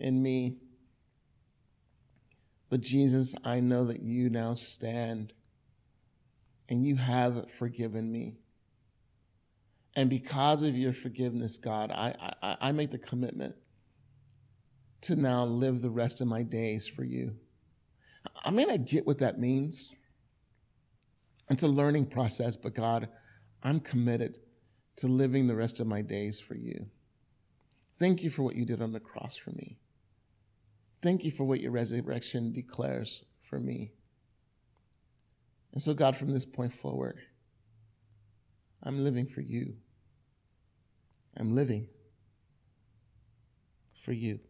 in 0.00 0.22
me. 0.22 0.56
But 2.68 2.80
Jesus, 2.80 3.34
I 3.44 3.60
know 3.60 3.84
that 3.86 4.02
you 4.02 4.30
now 4.30 4.54
stand 4.54 5.32
and 6.68 6.86
you 6.86 6.96
have 6.96 7.50
forgiven 7.50 8.10
me. 8.10 8.36
And 9.96 10.08
because 10.08 10.62
of 10.62 10.76
your 10.76 10.92
forgiveness, 10.92 11.58
God, 11.58 11.90
I, 11.90 12.14
I, 12.42 12.56
I 12.60 12.72
make 12.72 12.92
the 12.92 12.98
commitment 12.98 13.56
to 15.02 15.16
now 15.16 15.44
live 15.44 15.82
the 15.82 15.90
rest 15.90 16.20
of 16.20 16.28
my 16.28 16.42
days 16.42 16.86
for 16.86 17.02
you. 17.02 17.34
I 18.44 18.50
may 18.50 18.64
not 18.64 18.84
get 18.84 19.06
what 19.06 19.18
that 19.18 19.38
means. 19.38 19.94
It's 21.48 21.64
a 21.64 21.68
learning 21.68 22.06
process, 22.06 22.54
but 22.54 22.74
God, 22.74 23.08
I'm 23.62 23.80
committed 23.80 24.38
to 24.96 25.08
living 25.08 25.46
the 25.46 25.56
rest 25.56 25.80
of 25.80 25.86
my 25.86 26.02
days 26.02 26.38
for 26.38 26.54
you. 26.54 26.86
Thank 27.98 28.22
you 28.22 28.30
for 28.30 28.42
what 28.42 28.54
you 28.54 28.64
did 28.64 28.80
on 28.80 28.92
the 28.92 29.00
cross 29.00 29.36
for 29.36 29.50
me. 29.50 29.78
Thank 31.02 31.24
you 31.24 31.30
for 31.30 31.44
what 31.44 31.60
your 31.60 31.72
resurrection 31.72 32.52
declares 32.52 33.24
for 33.42 33.58
me. 33.58 33.92
And 35.72 35.80
so, 35.80 35.94
God, 35.94 36.16
from 36.16 36.32
this 36.32 36.44
point 36.44 36.72
forward, 36.74 37.18
I'm 38.82 39.04
living 39.04 39.26
for 39.26 39.40
you. 39.40 39.76
I'm 41.36 41.54
living 41.54 41.88
for 44.02 44.12
you. 44.12 44.40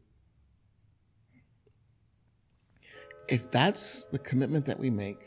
If 3.28 3.50
that's 3.50 4.06
the 4.06 4.18
commitment 4.18 4.66
that 4.66 4.78
we 4.78 4.90
make, 4.90 5.20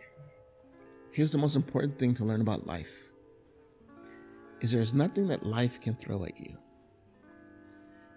here's 1.11 1.31
the 1.31 1.37
most 1.37 1.55
important 1.55 1.99
thing 1.99 2.13
to 2.15 2.25
learn 2.25 2.41
about 2.41 2.65
life 2.65 3.09
is 4.59 4.71
there 4.71 4.81
is 4.81 4.93
nothing 4.93 5.27
that 5.27 5.45
life 5.45 5.79
can 5.79 5.93
throw 5.93 6.23
at 6.23 6.39
you. 6.39 6.57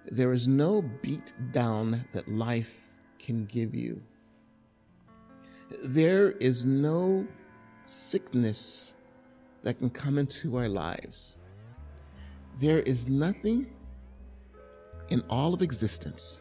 There 0.07 0.33
is 0.33 0.47
no 0.47 0.83
beat 1.03 1.33
down 1.51 2.05
that 2.13 2.29
life 2.29 2.86
can 3.27 3.45
give 3.47 3.75
you. 3.75 4.01
There 5.83 6.31
is 6.31 6.65
no 6.65 7.27
sickness 7.85 8.95
that 9.65 9.81
can 9.81 9.91
come 9.91 10.17
into 10.17 10.57
our 10.57 10.69
lives. 10.69 11.35
There 12.59 12.79
is 12.79 13.09
nothing 13.09 13.67
in 15.11 15.25
all 15.29 15.53
of 15.53 15.61
existence 15.61 16.39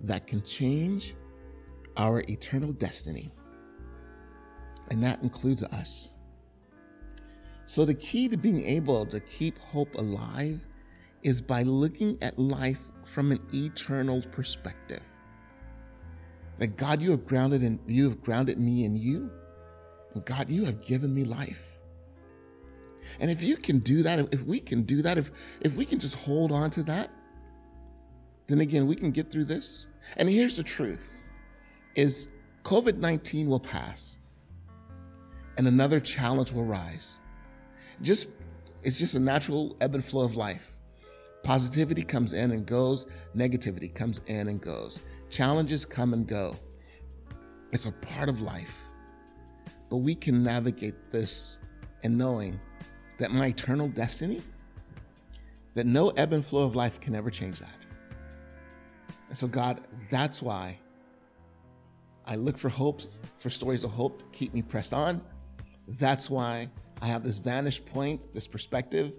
that 0.00 0.26
can 0.26 0.42
change 0.42 1.14
our 1.96 2.20
eternal 2.28 2.72
destiny, 2.72 3.30
and 4.90 5.02
that 5.04 5.22
includes 5.22 5.62
us. 5.62 6.10
So, 7.66 7.84
the 7.84 7.94
key 7.94 8.28
to 8.28 8.36
being 8.36 8.64
able 8.64 9.06
to 9.06 9.20
keep 9.20 9.58
hope 9.58 9.94
alive 9.94 10.66
is 11.22 11.40
by 11.40 11.62
looking 11.62 12.18
at 12.22 12.38
life 12.38 12.90
from 13.04 13.32
an 13.32 13.40
eternal 13.52 14.22
perspective. 14.32 15.02
That 16.58 16.76
God, 16.76 17.02
you 17.02 17.10
have 17.10 17.26
grounded 17.26 17.62
in 17.62 17.78
you 17.86 18.08
have 18.08 18.22
grounded 18.22 18.58
me 18.58 18.84
in 18.84 18.96
you. 18.96 19.30
And 20.14 20.24
God, 20.24 20.48
you 20.48 20.64
have 20.64 20.84
given 20.84 21.14
me 21.14 21.24
life. 21.24 21.78
And 23.20 23.30
if 23.30 23.42
you 23.42 23.56
can 23.56 23.78
do 23.80 24.02
that, 24.02 24.18
if 24.32 24.42
we 24.44 24.60
can 24.60 24.82
do 24.82 25.02
that, 25.02 25.18
if 25.18 25.30
if 25.60 25.74
we 25.74 25.84
can 25.84 25.98
just 25.98 26.14
hold 26.14 26.52
on 26.52 26.70
to 26.72 26.82
that, 26.84 27.10
then 28.46 28.60
again 28.60 28.86
we 28.86 28.94
can 28.94 29.10
get 29.10 29.30
through 29.30 29.44
this. 29.44 29.86
And 30.16 30.28
here's 30.28 30.56
the 30.56 30.62
truth 30.62 31.14
is 31.94 32.28
COVID-19 32.64 33.48
will 33.48 33.60
pass 33.60 34.16
and 35.56 35.66
another 35.66 36.00
challenge 36.00 36.52
will 36.52 36.64
rise. 36.64 37.18
Just 38.02 38.28
it's 38.82 38.98
just 38.98 39.14
a 39.14 39.20
natural 39.20 39.76
ebb 39.80 39.94
and 39.94 40.04
flow 40.04 40.24
of 40.24 40.36
life. 40.36 40.76
Positivity 41.42 42.02
comes 42.02 42.32
in 42.32 42.50
and 42.50 42.66
goes, 42.66 43.06
negativity 43.36 43.92
comes 43.92 44.20
in 44.26 44.48
and 44.48 44.60
goes. 44.60 45.04
Challenges 45.30 45.84
come 45.84 46.12
and 46.12 46.26
go. 46.26 46.56
It's 47.72 47.86
a 47.86 47.92
part 47.92 48.28
of 48.28 48.40
life. 48.40 48.76
But 49.88 49.98
we 49.98 50.14
can 50.14 50.42
navigate 50.42 50.94
this 51.12 51.58
and 52.02 52.16
knowing 52.16 52.60
that 53.18 53.32
my 53.32 53.46
eternal 53.46 53.88
destiny, 53.88 54.42
that 55.74 55.86
no 55.86 56.10
ebb 56.10 56.32
and 56.32 56.44
flow 56.44 56.62
of 56.62 56.74
life 56.74 57.00
can 57.00 57.14
ever 57.14 57.30
change 57.30 57.58
that. 57.60 57.78
And 59.28 59.36
so, 59.36 59.46
God, 59.46 59.80
that's 60.10 60.40
why 60.40 60.78
I 62.26 62.36
look 62.36 62.58
for 62.58 62.68
hope, 62.68 63.02
for 63.38 63.50
stories 63.50 63.84
of 63.84 63.90
hope 63.90 64.18
to 64.18 64.24
keep 64.38 64.54
me 64.54 64.62
pressed 64.62 64.92
on. 64.92 65.20
That's 65.88 66.28
why 66.28 66.68
I 67.02 67.06
have 67.06 67.22
this 67.22 67.38
vantage 67.38 67.84
point, 67.84 68.32
this 68.32 68.46
perspective 68.46 69.18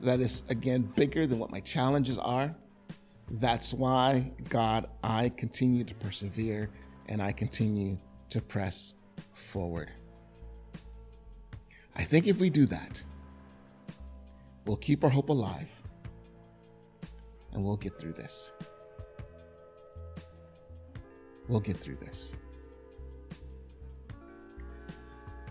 that 0.00 0.20
is, 0.20 0.42
again, 0.48 0.82
bigger 0.82 1.26
than 1.26 1.38
what 1.38 1.50
my 1.50 1.60
challenges 1.60 2.18
are. 2.18 2.54
That's 3.30 3.72
why, 3.72 4.32
God, 4.48 4.88
I 5.04 5.28
continue 5.28 5.84
to 5.84 5.94
persevere 5.94 6.70
and 7.06 7.22
I 7.22 7.32
continue 7.32 7.96
to 8.30 8.40
press 8.40 8.94
forward. 9.34 9.90
I 11.94 12.02
think 12.02 12.26
if 12.26 12.38
we 12.38 12.50
do 12.50 12.66
that, 12.66 13.02
we'll 14.66 14.76
keep 14.76 15.04
our 15.04 15.10
hope 15.10 15.28
alive 15.28 15.68
and 17.52 17.64
we'll 17.64 17.76
get 17.76 17.98
through 17.98 18.12
this. 18.12 18.52
We'll 21.48 21.60
get 21.60 21.76
through 21.76 21.96
this. 21.96 22.36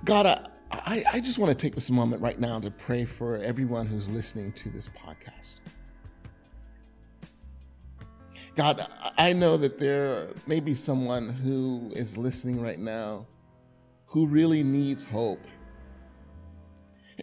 God, 0.05 0.25
I, 0.71 1.03
I, 1.11 1.19
just 1.19 1.39
want 1.39 1.51
to 1.51 1.57
take 1.57 1.75
this 1.75 1.91
moment 1.91 2.21
right 2.21 2.39
now 2.39 2.59
to 2.59 2.71
pray 2.71 3.03
for 3.03 3.37
everyone 3.37 3.85
who's 3.85 4.09
listening 4.09 4.53
to 4.53 4.69
this 4.69 4.87
podcast. 4.87 5.57
God, 8.59 8.85
I 9.17 9.31
know 9.31 9.55
that 9.55 9.79
there 9.79 10.27
may 10.45 10.59
be 10.59 10.75
someone 10.75 11.29
who 11.29 11.93
is 11.95 12.17
listening 12.17 12.59
right 12.59 12.77
now 12.77 13.25
who 14.05 14.25
really 14.25 14.63
needs 14.63 15.05
hope. 15.05 15.39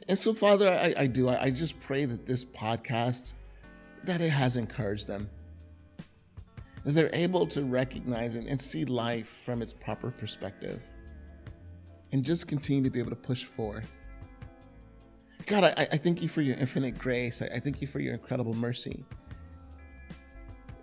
And 0.08 0.18
so, 0.18 0.32
Father, 0.32 0.66
I, 0.66 0.94
I 1.02 1.06
do. 1.06 1.28
I, 1.28 1.42
I 1.42 1.50
just 1.50 1.78
pray 1.78 2.06
that 2.06 2.24
this 2.24 2.42
podcast, 2.42 3.34
that 4.04 4.22
it 4.22 4.30
has 4.30 4.56
encouraged 4.56 5.08
them. 5.08 5.28
That 6.86 6.92
they're 6.92 7.10
able 7.14 7.46
to 7.48 7.66
recognize 7.66 8.36
and, 8.36 8.48
and 8.48 8.58
see 8.58 8.86
life 8.86 9.28
from 9.44 9.60
its 9.60 9.74
proper 9.74 10.10
perspective 10.10 10.80
and 12.12 12.24
just 12.24 12.48
continue 12.48 12.82
to 12.84 12.90
be 12.90 12.98
able 12.98 13.10
to 13.10 13.16
push 13.16 13.44
forth. 13.44 13.94
God, 15.44 15.64
I, 15.64 15.86
I 15.92 15.96
thank 15.98 16.22
you 16.22 16.30
for 16.30 16.40
your 16.40 16.56
infinite 16.56 16.96
grace. 16.96 17.42
I, 17.42 17.56
I, 17.56 17.60
thank 17.60 17.82
you 17.82 17.86
for 17.86 18.00
your 18.00 18.14
incredible 18.14 18.54
mercy. 18.54 19.04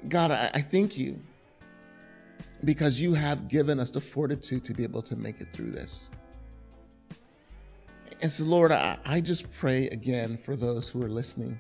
God, 0.10 0.32
I, 0.32 0.52
I 0.54 0.62
thank 0.62 0.98
you 0.98 1.20
because 2.64 3.00
you 3.00 3.14
have 3.14 3.48
given 3.48 3.80
us 3.80 3.92
the 3.92 4.02
fortitude 4.02 4.64
to 4.66 4.74
be 4.74 4.84
able 4.84 5.02
to 5.04 5.16
make 5.16 5.42
it 5.42 5.52
through 5.52 5.72
this. 5.72 6.10
And 8.22 8.32
so, 8.32 8.46
Lord, 8.46 8.72
I, 8.72 8.98
I 9.06 9.20
just 9.20 9.52
pray 9.54 9.88
again 9.90 10.38
for 10.38 10.56
those 10.56 10.88
who 10.88 11.04
are 11.04 11.10
listening 11.10 11.60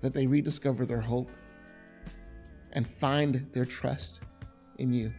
that 0.00 0.14
they 0.14 0.26
rediscover 0.26 0.86
their 0.86 1.00
hope 1.00 1.30
and 2.72 2.86
find 2.86 3.46
their 3.52 3.64
trust 3.64 4.22
in 4.78 4.92
you. 4.92 5.12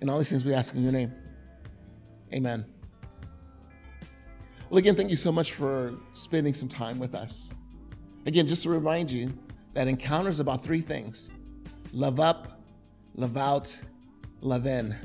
And 0.00 0.08
all 0.08 0.18
these 0.18 0.30
things 0.30 0.44
we 0.44 0.54
ask 0.54 0.74
in 0.74 0.82
your 0.82 0.92
name. 0.92 1.12
Amen. 2.32 2.64
Well, 4.68 4.78
again, 4.78 4.94
thank 4.94 5.10
you 5.10 5.16
so 5.16 5.32
much 5.32 5.52
for 5.52 5.94
spending 6.12 6.54
some 6.54 6.68
time 6.68 6.98
with 7.00 7.14
us. 7.14 7.50
Again, 8.26 8.46
just 8.46 8.62
to 8.62 8.70
remind 8.70 9.10
you 9.10 9.32
that 9.72 9.88
Encounter's 9.88 10.40
about 10.40 10.64
three 10.64 10.80
things 10.80 11.30
love 11.92 12.20
up, 12.20 12.62
love 13.14 13.36
out, 13.36 13.78
love 14.40 14.66
in. 14.66 14.96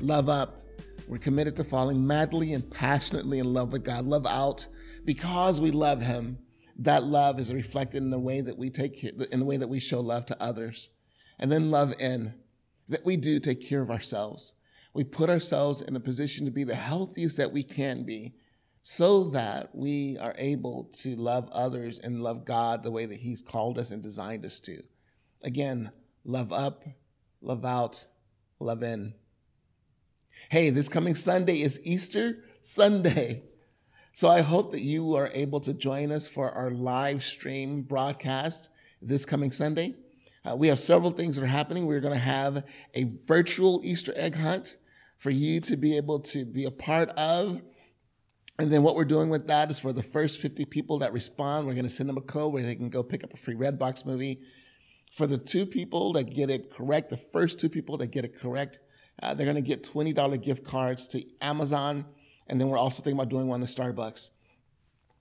Love 0.00 0.28
up. 0.28 0.64
We're 1.08 1.18
committed 1.18 1.56
to 1.56 1.64
falling 1.64 2.06
madly 2.06 2.52
and 2.52 2.68
passionately 2.70 3.38
in 3.38 3.52
love 3.52 3.72
with 3.72 3.84
God. 3.84 4.06
Love 4.06 4.26
out 4.26 4.66
because 5.04 5.60
we 5.60 5.70
love 5.70 6.00
Him. 6.00 6.38
That 6.76 7.04
love 7.04 7.40
is 7.40 7.52
reflected 7.52 8.02
in 8.02 8.10
the 8.10 8.18
way 8.18 8.40
that 8.40 8.56
we 8.56 8.70
take 8.70 9.00
care, 9.00 9.10
in 9.32 9.40
the 9.40 9.44
way 9.44 9.56
that 9.56 9.68
we 9.68 9.80
show 9.80 10.00
love 10.00 10.26
to 10.26 10.42
others. 10.42 10.90
And 11.38 11.50
then 11.50 11.70
love 11.70 11.94
in 12.00 12.34
that 12.88 13.04
we 13.04 13.16
do 13.16 13.40
take 13.40 13.66
care 13.66 13.80
of 13.80 13.90
ourselves. 13.90 14.52
We 14.94 15.04
put 15.04 15.30
ourselves 15.30 15.80
in 15.80 15.96
a 15.96 16.00
position 16.00 16.44
to 16.44 16.50
be 16.50 16.64
the 16.64 16.74
healthiest 16.74 17.36
that 17.36 17.52
we 17.52 17.62
can 17.62 18.04
be 18.04 18.34
so 18.90 19.24
that 19.24 19.68
we 19.74 20.16
are 20.16 20.34
able 20.38 20.84
to 20.94 21.14
love 21.14 21.46
others 21.52 21.98
and 21.98 22.22
love 22.22 22.46
God 22.46 22.82
the 22.82 22.90
way 22.90 23.04
that 23.04 23.20
He's 23.20 23.42
called 23.42 23.78
us 23.78 23.90
and 23.90 24.02
designed 24.02 24.46
us 24.46 24.60
to. 24.60 24.82
Again, 25.42 25.92
love 26.24 26.54
up, 26.54 26.84
love 27.42 27.66
out, 27.66 28.06
love 28.58 28.82
in. 28.82 29.12
Hey, 30.48 30.70
this 30.70 30.88
coming 30.88 31.14
Sunday 31.14 31.60
is 31.60 31.78
Easter 31.84 32.42
Sunday. 32.62 33.42
So 34.14 34.30
I 34.30 34.40
hope 34.40 34.72
that 34.72 34.80
you 34.80 35.16
are 35.16 35.30
able 35.34 35.60
to 35.60 35.74
join 35.74 36.10
us 36.10 36.26
for 36.26 36.50
our 36.50 36.70
live 36.70 37.22
stream 37.22 37.82
broadcast 37.82 38.70
this 39.02 39.26
coming 39.26 39.52
Sunday. 39.52 39.96
Uh, 40.46 40.56
we 40.56 40.68
have 40.68 40.80
several 40.80 41.10
things 41.10 41.36
that 41.36 41.44
are 41.44 41.46
happening. 41.46 41.84
We're 41.84 42.00
going 42.00 42.14
to 42.14 42.18
have 42.18 42.64
a 42.94 43.04
virtual 43.26 43.82
Easter 43.84 44.14
egg 44.16 44.36
hunt 44.36 44.78
for 45.18 45.28
you 45.28 45.60
to 45.60 45.76
be 45.76 45.98
able 45.98 46.20
to 46.20 46.46
be 46.46 46.64
a 46.64 46.70
part 46.70 47.10
of. 47.10 47.60
And 48.58 48.72
then 48.72 48.82
what 48.82 48.96
we're 48.96 49.04
doing 49.04 49.30
with 49.30 49.46
that 49.46 49.70
is 49.70 49.78
for 49.78 49.92
the 49.92 50.02
first 50.02 50.40
50 50.40 50.64
people 50.64 50.98
that 50.98 51.12
respond, 51.12 51.66
we're 51.66 51.74
going 51.74 51.84
to 51.84 51.90
send 51.90 52.08
them 52.08 52.16
a 52.16 52.22
code 52.22 52.52
where 52.52 52.62
they 52.62 52.74
can 52.74 52.88
go 52.88 53.02
pick 53.02 53.22
up 53.22 53.32
a 53.32 53.36
free 53.36 53.54
Redbox 53.54 54.04
movie. 54.04 54.40
For 55.12 55.26
the 55.26 55.38
two 55.38 55.64
people 55.64 56.12
that 56.14 56.34
get 56.34 56.50
it 56.50 56.70
correct, 56.70 57.10
the 57.10 57.16
first 57.16 57.60
two 57.60 57.68
people 57.68 57.96
that 57.98 58.08
get 58.08 58.24
it 58.24 58.38
correct, 58.38 58.80
uh, 59.22 59.34
they're 59.34 59.46
going 59.46 59.56
to 59.56 59.62
get 59.62 59.84
$20 59.84 60.42
gift 60.42 60.64
cards 60.64 61.06
to 61.08 61.24
Amazon. 61.40 62.04
And 62.48 62.60
then 62.60 62.68
we're 62.68 62.78
also 62.78 63.02
thinking 63.02 63.18
about 63.18 63.30
doing 63.30 63.46
one 63.46 63.60
to 63.60 63.66
Starbucks. 63.66 64.30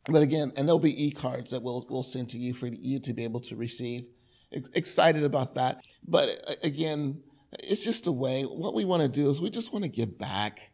But 0.05 0.21
again, 0.21 0.51
and 0.55 0.67
there'll 0.67 0.79
be 0.79 1.05
e-cards 1.07 1.51
that 1.51 1.61
we'll, 1.61 1.85
we'll 1.89 2.03
send 2.03 2.29
to 2.29 2.37
you 2.37 2.53
for 2.53 2.67
you 2.67 2.99
to 2.99 3.13
be 3.13 3.23
able 3.23 3.41
to 3.41 3.55
receive 3.55 4.05
excited 4.51 5.23
about 5.23 5.55
that. 5.55 5.85
But 6.07 6.57
again, 6.63 7.23
it's 7.59 7.83
just 7.83 8.07
a 8.07 8.11
way. 8.11 8.43
What 8.43 8.73
we 8.73 8.85
want 8.85 9.03
to 9.03 9.09
do 9.09 9.29
is 9.29 9.41
we 9.41 9.49
just 9.49 9.73
want 9.73 9.83
to 9.83 9.89
give 9.89 10.17
back. 10.17 10.71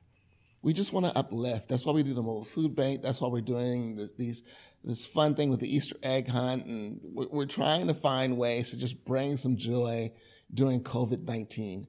We 0.64 0.74
just 0.74 0.93
want 0.93 1.05
to 1.05 1.16
uplift. 1.16 1.68
That's 1.68 1.86
why 1.86 1.91
we 1.91 2.03
do 2.03 2.14
the 2.14 2.24
mobile 2.24 2.45
food 2.45 2.76
bank. 2.76 3.01
That's 3.01 3.22
why 3.22 3.28
we're 3.28 3.41
doing 3.41 3.97
the, 3.97 4.09
these 4.18 4.41
this 4.84 5.05
fun 5.05 5.36
thing 5.36 5.49
with 5.49 5.59
the 5.59 5.74
Easter 5.74 5.95
egg 6.03 6.28
hunt, 6.28 6.66
and 6.66 6.99
we're, 7.03 7.28
we're 7.30 7.45
trying 7.45 7.88
to 7.88 7.93
find 7.93 8.38
ways 8.38 8.72
to 8.72 8.78
just 8.78 9.05
bring 9.05 9.38
some 9.38 9.55
joy 9.55 10.11
during 10.53 10.82
COVID 10.82 11.26
nineteen. 11.26 11.88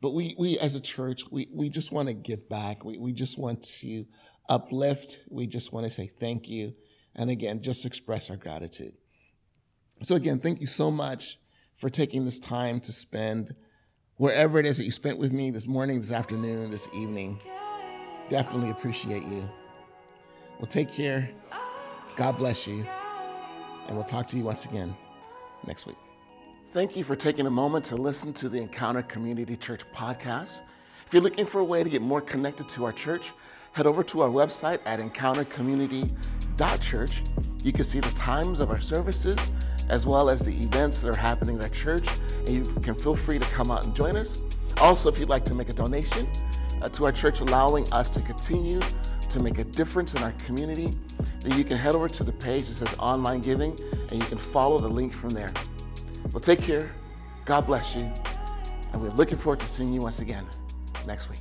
But 0.00 0.14
we, 0.14 0.34
we 0.38 0.58
as 0.58 0.74
a 0.74 0.80
church, 0.80 1.24
we, 1.30 1.48
we 1.52 1.68
just 1.68 1.92
want 1.92 2.08
to 2.08 2.14
give 2.14 2.48
back. 2.48 2.84
We, 2.84 2.98
we 2.98 3.12
just 3.12 3.38
want 3.38 3.62
to 3.80 4.04
uplift. 4.48 5.20
We 5.30 5.46
just 5.46 5.72
want 5.72 5.86
to 5.86 5.92
say 5.92 6.06
thank 6.06 6.48
you. 6.48 6.74
And 7.14 7.30
again, 7.30 7.62
just 7.62 7.86
express 7.86 8.28
our 8.28 8.36
gratitude. 8.36 8.94
So 10.02 10.16
again, 10.16 10.38
thank 10.40 10.60
you 10.60 10.66
so 10.66 10.90
much 10.90 11.38
for 11.74 11.88
taking 11.88 12.24
this 12.24 12.40
time 12.40 12.80
to 12.80 12.92
spend 12.92 13.54
wherever 14.16 14.58
it 14.58 14.66
is 14.66 14.78
that 14.78 14.84
you 14.84 14.92
spent 14.92 15.18
with 15.18 15.32
me 15.32 15.50
this 15.50 15.66
morning, 15.66 16.00
this 16.00 16.12
afternoon, 16.12 16.70
this 16.70 16.88
evening. 16.94 17.38
Definitely 18.32 18.70
appreciate 18.70 19.22
you. 19.24 19.46
Well, 20.58 20.66
take 20.66 20.90
care. 20.90 21.28
God 22.16 22.38
bless 22.38 22.66
you. 22.66 22.86
And 23.86 23.94
we'll 23.94 24.06
talk 24.06 24.26
to 24.28 24.38
you 24.38 24.44
once 24.44 24.64
again 24.64 24.96
next 25.66 25.86
week. 25.86 25.98
Thank 26.68 26.96
you 26.96 27.04
for 27.04 27.14
taking 27.14 27.46
a 27.46 27.50
moment 27.50 27.84
to 27.86 27.96
listen 27.96 28.32
to 28.32 28.48
the 28.48 28.56
Encounter 28.56 29.02
Community 29.02 29.54
Church 29.54 29.82
podcast. 29.92 30.62
If 31.06 31.12
you're 31.12 31.22
looking 31.22 31.44
for 31.44 31.58
a 31.58 31.64
way 31.64 31.84
to 31.84 31.90
get 31.90 32.00
more 32.00 32.22
connected 32.22 32.70
to 32.70 32.86
our 32.86 32.92
church, 32.92 33.32
head 33.72 33.86
over 33.86 34.02
to 34.04 34.22
our 34.22 34.30
website 34.30 34.78
at 34.86 34.98
encountercommunity.church. 34.98 37.22
You 37.62 37.72
can 37.72 37.84
see 37.84 38.00
the 38.00 38.10
times 38.12 38.60
of 38.60 38.70
our 38.70 38.80
services 38.80 39.50
as 39.90 40.06
well 40.06 40.30
as 40.30 40.46
the 40.46 40.54
events 40.54 41.02
that 41.02 41.10
are 41.10 41.14
happening 41.14 41.56
at 41.56 41.64
our 41.64 41.68
church, 41.68 42.08
and 42.46 42.48
you 42.48 42.64
can 42.80 42.94
feel 42.94 43.14
free 43.14 43.38
to 43.38 43.44
come 43.44 43.70
out 43.70 43.84
and 43.84 43.94
join 43.94 44.16
us. 44.16 44.40
Also, 44.78 45.10
if 45.10 45.18
you'd 45.18 45.28
like 45.28 45.44
to 45.44 45.54
make 45.54 45.68
a 45.68 45.74
donation 45.74 46.26
uh, 46.82 46.88
to 46.90 47.04
our 47.04 47.12
church, 47.12 47.40
allowing 47.40 47.90
us 47.92 48.10
to 48.10 48.20
continue 48.20 48.80
to 49.30 49.40
make 49.40 49.58
a 49.58 49.64
difference 49.64 50.14
in 50.14 50.22
our 50.22 50.32
community, 50.32 50.96
then 51.40 51.56
you 51.56 51.64
can 51.64 51.76
head 51.76 51.94
over 51.94 52.08
to 52.08 52.24
the 52.24 52.32
page 52.32 52.68
that 52.68 52.74
says 52.74 52.94
online 52.98 53.40
giving 53.40 53.78
and 54.10 54.18
you 54.18 54.24
can 54.26 54.38
follow 54.38 54.78
the 54.78 54.88
link 54.88 55.12
from 55.12 55.30
there. 55.30 55.52
Well, 56.32 56.40
take 56.40 56.60
care. 56.60 56.92
God 57.44 57.66
bless 57.66 57.96
you. 57.96 58.10
And 58.92 59.00
we're 59.00 59.10
looking 59.10 59.38
forward 59.38 59.60
to 59.60 59.66
seeing 59.66 59.92
you 59.92 60.02
once 60.02 60.20
again 60.20 60.46
next 61.06 61.30
week. 61.30 61.40